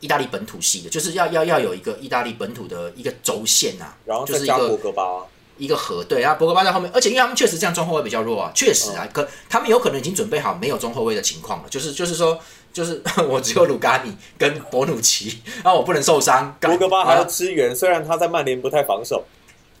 [0.00, 5.02] 意大利本土系的，就是要要要有一个意大利本土的一个轴线呐，然后就是一个博格巴，
[5.56, 12.38] 一个核对啊，博格巴在后面，而且因为他们确实这样中后卫比较弱啊，确实啊，可他们有可能已经准备好没有中后卫的情况了，就是就是说，
[12.72, 19.24] 就是我只有鲁加尼跟博努奇，然后我不能受伤，博格巴还要支援，虽然他在曼联不太防守，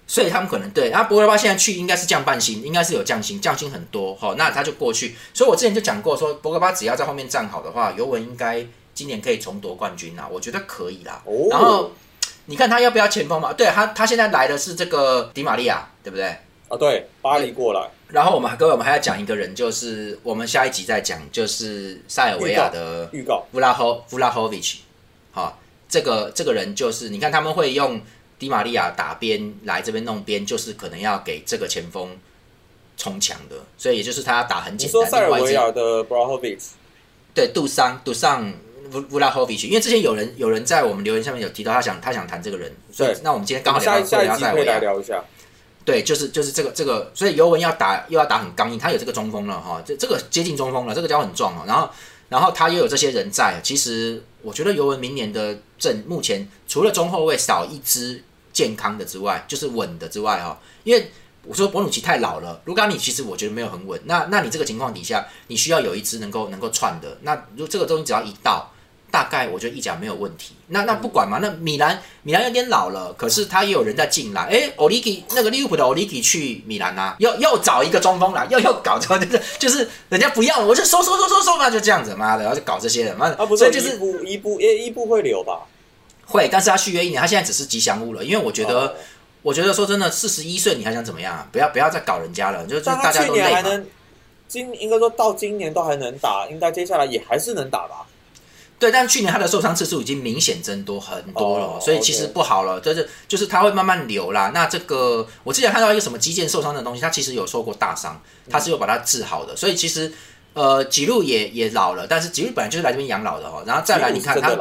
[0.06, 8.66] 所以他们可能对，然后博格巴现在去应该是降半薪，应该是有降薪，降薪很多，好，那他就过去，所以我之前就讲过说，博格巴只要在后面站好的话，尤文应该。
[8.98, 11.22] 今年可以重夺冠军啊，我觉得可以啦。
[11.24, 11.92] 哦然后
[12.46, 13.52] 你看他要不要前锋嘛？
[13.52, 16.26] 对他，他现在来的是这个迪玛利亚，对不对？
[16.66, 17.88] 啊，对，巴黎过来。
[18.08, 24.80] 然后我们各位，我们还要讲一个人，就是我们下一集再讲，就是塞尔维亚的预告，乌拉霍弗拉霍维奇。
[25.30, 28.00] 好，这个这个人就是你看他们会用
[28.36, 32.18] 迪玛利亚打边来这边弄边，就是可能要给这个前锋
[32.96, 35.00] 冲墙的，所以也就是他要打很简单。
[35.00, 36.70] 你说塞尔维亚的布拉霍维奇？
[37.32, 38.52] 对，杜桑杜桑。
[38.92, 45.22] 乌乌拉霍维奇，因为之前有人有人在我们留言下面有提到他想他想谈这个人，所以那我们今天刚好聊下一下可以来聊一下。
[45.84, 51.64] 对，就是就是这个这个，所以尤文要打又要打很刚硬，他有这个中锋了哈，这这个接近中锋了，这个脚很壮哦。
[51.66, 51.88] 然后
[52.28, 58.22] 然后他又有这些人在，其实我觉得尤文明年的阵目前除了中后卫少一支
[58.52, 61.10] 健康的之外，就是稳的之外哈，因为
[61.46, 63.98] 我说博努奇太老了，卢卡尼其实我觉得没有很稳。
[64.04, 68.70] 那那你这个情况底下，你需要有一支能够能够串的，那如果这个东西只要一到。
[69.10, 85.62] 大概我觉得意甲没有问题，那那不管嘛，那米兰米兰有点老了，可是他也有人在进来，哎，奥利给那个利物浦的奥利给去米兰啊，又又找一个中锋来， 又又搞这个，就是人家不要，我就收收收收收嘛，就这样子，妈的，然后就搞这些人，妈的，所以就是一部一一部会留吧，
[86.26, 88.94] 会，但是他续约一年，他现在只是吉祥物了，因为我觉得，
[89.40, 91.48] 我觉得说真的，四十一岁你还想怎么样？
[91.50, 93.82] 不要不要再搞人家了，就是大家都累嘛。
[94.46, 98.06] 今应该说到今年都还能打，应该接下来也还是能打吧？
[98.78, 102.80] 对，但是去年他的受伤次数已经明显增多很多了，哦所以其实不好了。
[102.80, 104.52] 就是就是他会慢慢流啦。
[104.54, 109.56] 那这个我之前看到一个什么肌腱受伤的东西，他其实有受过大伤，他是有把它治好的。
[109.56, 110.12] 所以其实
[110.54, 113.62] 呃，吉路也也老了，但是吉路本来就是来这边养老的哦。
[113.66, 114.56] 然后再来你看他。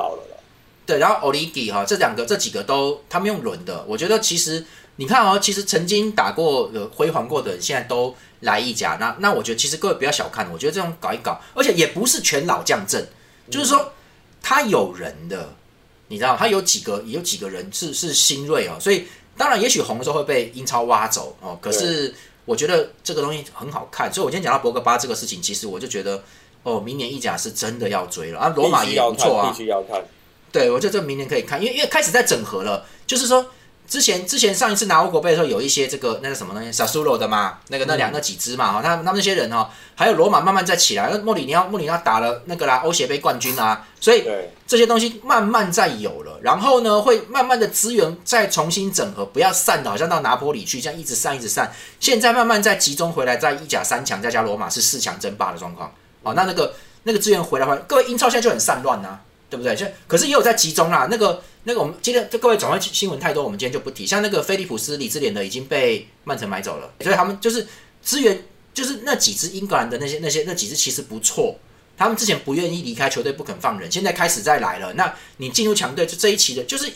[0.87, 4.65] 对，然后 i g i 哈这两个这几个都他们用轮的，我觉得其实
[4.95, 8.97] 你看哦，其实曾经打过呃辉煌过的人，现在都来一甲。
[8.97, 13.05] 那那我觉得其实各位不要小看，我觉得这种搞一搞，而且也不是全老将阵，
[13.51, 13.91] 就是说
[14.41, 15.53] 他有人的，
[16.07, 22.13] 你知道他有几个有几个人是是新锐哦，所以当然也许红的时候会被英超挖走哦，可是
[22.45, 26.23] 我觉得这个东西很好看，所以我今天讲到博格巴这个事情，其实我就觉得
[26.63, 30.01] 哦，明年意甲是真的要追了啊，罗马也不错啊，，必须要看。
[30.51, 33.45] 对，我觉得这明年可以看，因为因为开始在整合了，就是说
[33.87, 44.27] 之前之前上一次拿欧国杯的时候，有一些这个那个什么东西 u l o 的嘛，那个那两那几支嘛哈，他们他们那些人哈，还有罗马慢慢在起来，那莫里尼奥莫里尼奥打了那个啦欧协杯冠军啊，所以，
[44.67, 55.89] 这些东西慢慢在有了，然后呢会慢慢的资源再重新整合，不要散的好像到拿坡里去这样一直散一直散，现在慢慢再集中回来，在意甲三强再加罗马是四强争霸的状况，
[56.23, 56.73] 哦，那那个
[57.03, 59.17] 那个资源回来回来，各位英超现在就很散乱呐、
[59.49, 59.75] 对不对？
[59.75, 61.07] 就可是也有在集中啦。
[61.09, 64.05] 那个那个，我们今天这各位转会新闻太多，我们今天就不提。
[64.05, 67.67] 像那个菲利普斯、李智联的已经被曼城买走了，所以他们就是
[68.01, 68.43] 资源，
[68.73, 71.57] 就是那几支英格兰的那些那些那几支其实不错。
[71.97, 74.93] 他们之前不愿意离开球队，不肯放人，现在开始再来了。
[74.93, 76.87] 那你进入强队，就这一期的，就是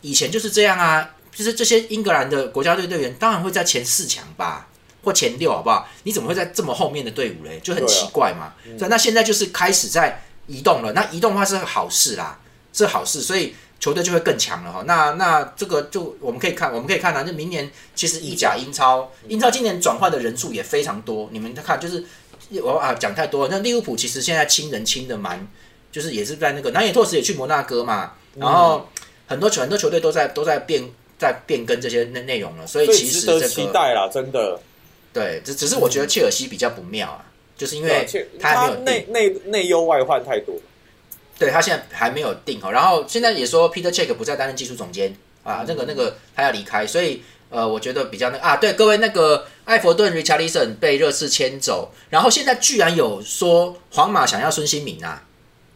[0.00, 4.68] 以前就是这样啊，就是这些英格兰的国家队队员，当然会在前四强吧，
[5.04, 5.88] 或前六，好不好？
[6.02, 7.60] 你怎么会在这么后面的队伍嘞？
[7.62, 8.52] 就很奇怪嘛。
[8.76, 12.40] 对，那现在就是开始在移动了，那移动的话是好事啦，
[12.72, 14.82] 是好事，所以球队就会更强了哈。
[14.86, 21.28] 那那这个就我们可以看，我们可以看到，就明年其实意甲、英超，英超今年转换的人数也非常多。
[21.30, 22.02] 你们看，就是
[22.62, 23.48] 我啊讲太多了。
[23.52, 25.46] 那利物浦其实现在亲人亲的蛮，
[25.92, 28.88] 就是也是在那个南野拓实也去摩纳哥嘛，然后
[29.26, 30.82] 很多球很多球队都在都在变
[31.18, 34.58] 在变更这些内内容了，所以其实这个期待啦，真的。
[35.10, 37.24] 对，只只是我觉得切尔西比较不妙啊，
[37.58, 38.06] 就是因为
[38.40, 40.54] 他还没有定内内内忧外患太多。
[41.38, 45.14] 对他现在还没有定好，然后现在也说 Peter Check 不再担任技术总监。
[45.44, 55.22] 啊，那个那个他要离开，所以呃，我觉得比较那个啊，对各位那个艾弗顿 richardison 被热刺牵走，然后现在居然有说皇马想要孙兴民啊，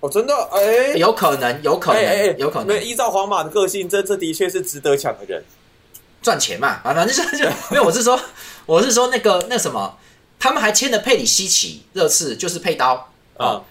[0.01, 2.67] 哦，真的，哎、有可能，有可能，有可能。
[2.67, 5.43] 没依照皇马的个性，这这的确是值得抢的人。
[6.21, 8.21] 赚钱嘛啊，反正就就没有，我是说
[8.67, 9.97] 我是说那个那什么，
[10.43, 13.09] 他们还签了佩里西奇，热刺就是佩刀。
[13.37, 13.63] 啊，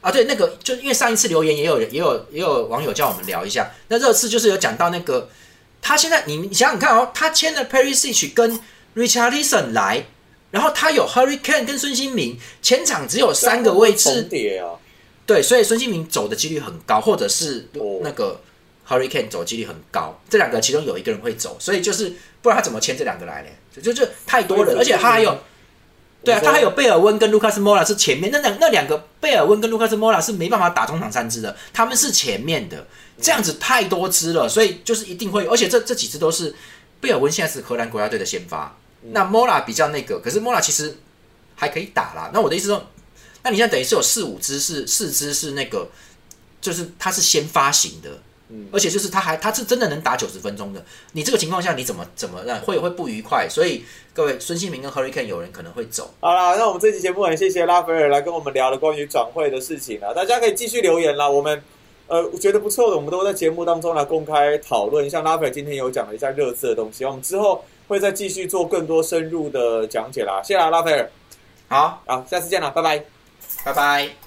[0.00, 5.30] 啊，对，那个就因为上一次留言也有也有也有网友叫我们聊一下，那热刺就是有讲到那个，
[5.80, 8.58] 他现在你你想想看哦，他签了 Perisic 跟
[8.96, 10.04] Richarlison 来，
[10.50, 14.28] 然后他有 Hurricane 跟孙兴民，前场只有三个位置。
[15.26, 18.00] 对，所以孙兴民走的几率很高，或者是哦。
[18.02, 18.40] 那个
[18.88, 22.12] Hurricane 走的几率很高，这两个其中有一个人会走，所以就是
[22.42, 23.48] 不然他怎么签这两个来呢？
[23.72, 25.38] 就就就太多人，而且他还有。
[26.24, 32.84] 对啊，他还有贝尔温跟卢卡斯莫拉是前面，那两那两个贝尔温跟卢卡斯莫拉是没办法打中场三支的，他们是前面的，
[33.20, 36.52] 这样子太多支了，所以就是一定会，而且这这几支都是
[37.00, 40.98] 贝尔温现在是荷兰国家队的先发，那莫拉比较那个，可是莫拉其实
[41.54, 42.30] 还可以打啦。
[42.32, 42.84] 那我的意思说，
[43.42, 45.88] 那你现在等于是有四五支是四支是那个，
[46.60, 53.48] 就是他是先发型的，嗯而且就是他还他是真的能打九十分钟的，你这个情况下你怎么怎么让会会不愉快？
[53.48, 53.84] 所以
[54.14, 56.14] 各位孙兴民跟 Hurricane 有人可能会走。
[56.20, 61.28] 好啦，那我们这期节目很谢谢拉斐尔来跟我们聊了关于转会的事情啊，大家可以继续留言啦。
[61.28, 61.60] 我们
[62.06, 65.10] 呃我觉得不错的，我们都会在节目当中来公开讨论。
[65.10, 70.40] 像拉斐尔今天有讲了一下热刺的东西，我们之后会再继续做更多深入的讲解啦。
[70.42, 71.10] 谢谢啦，拉斐尔，
[71.68, 73.04] 好，好，下次见啦，拜拜。
[73.64, 74.25] 拜拜。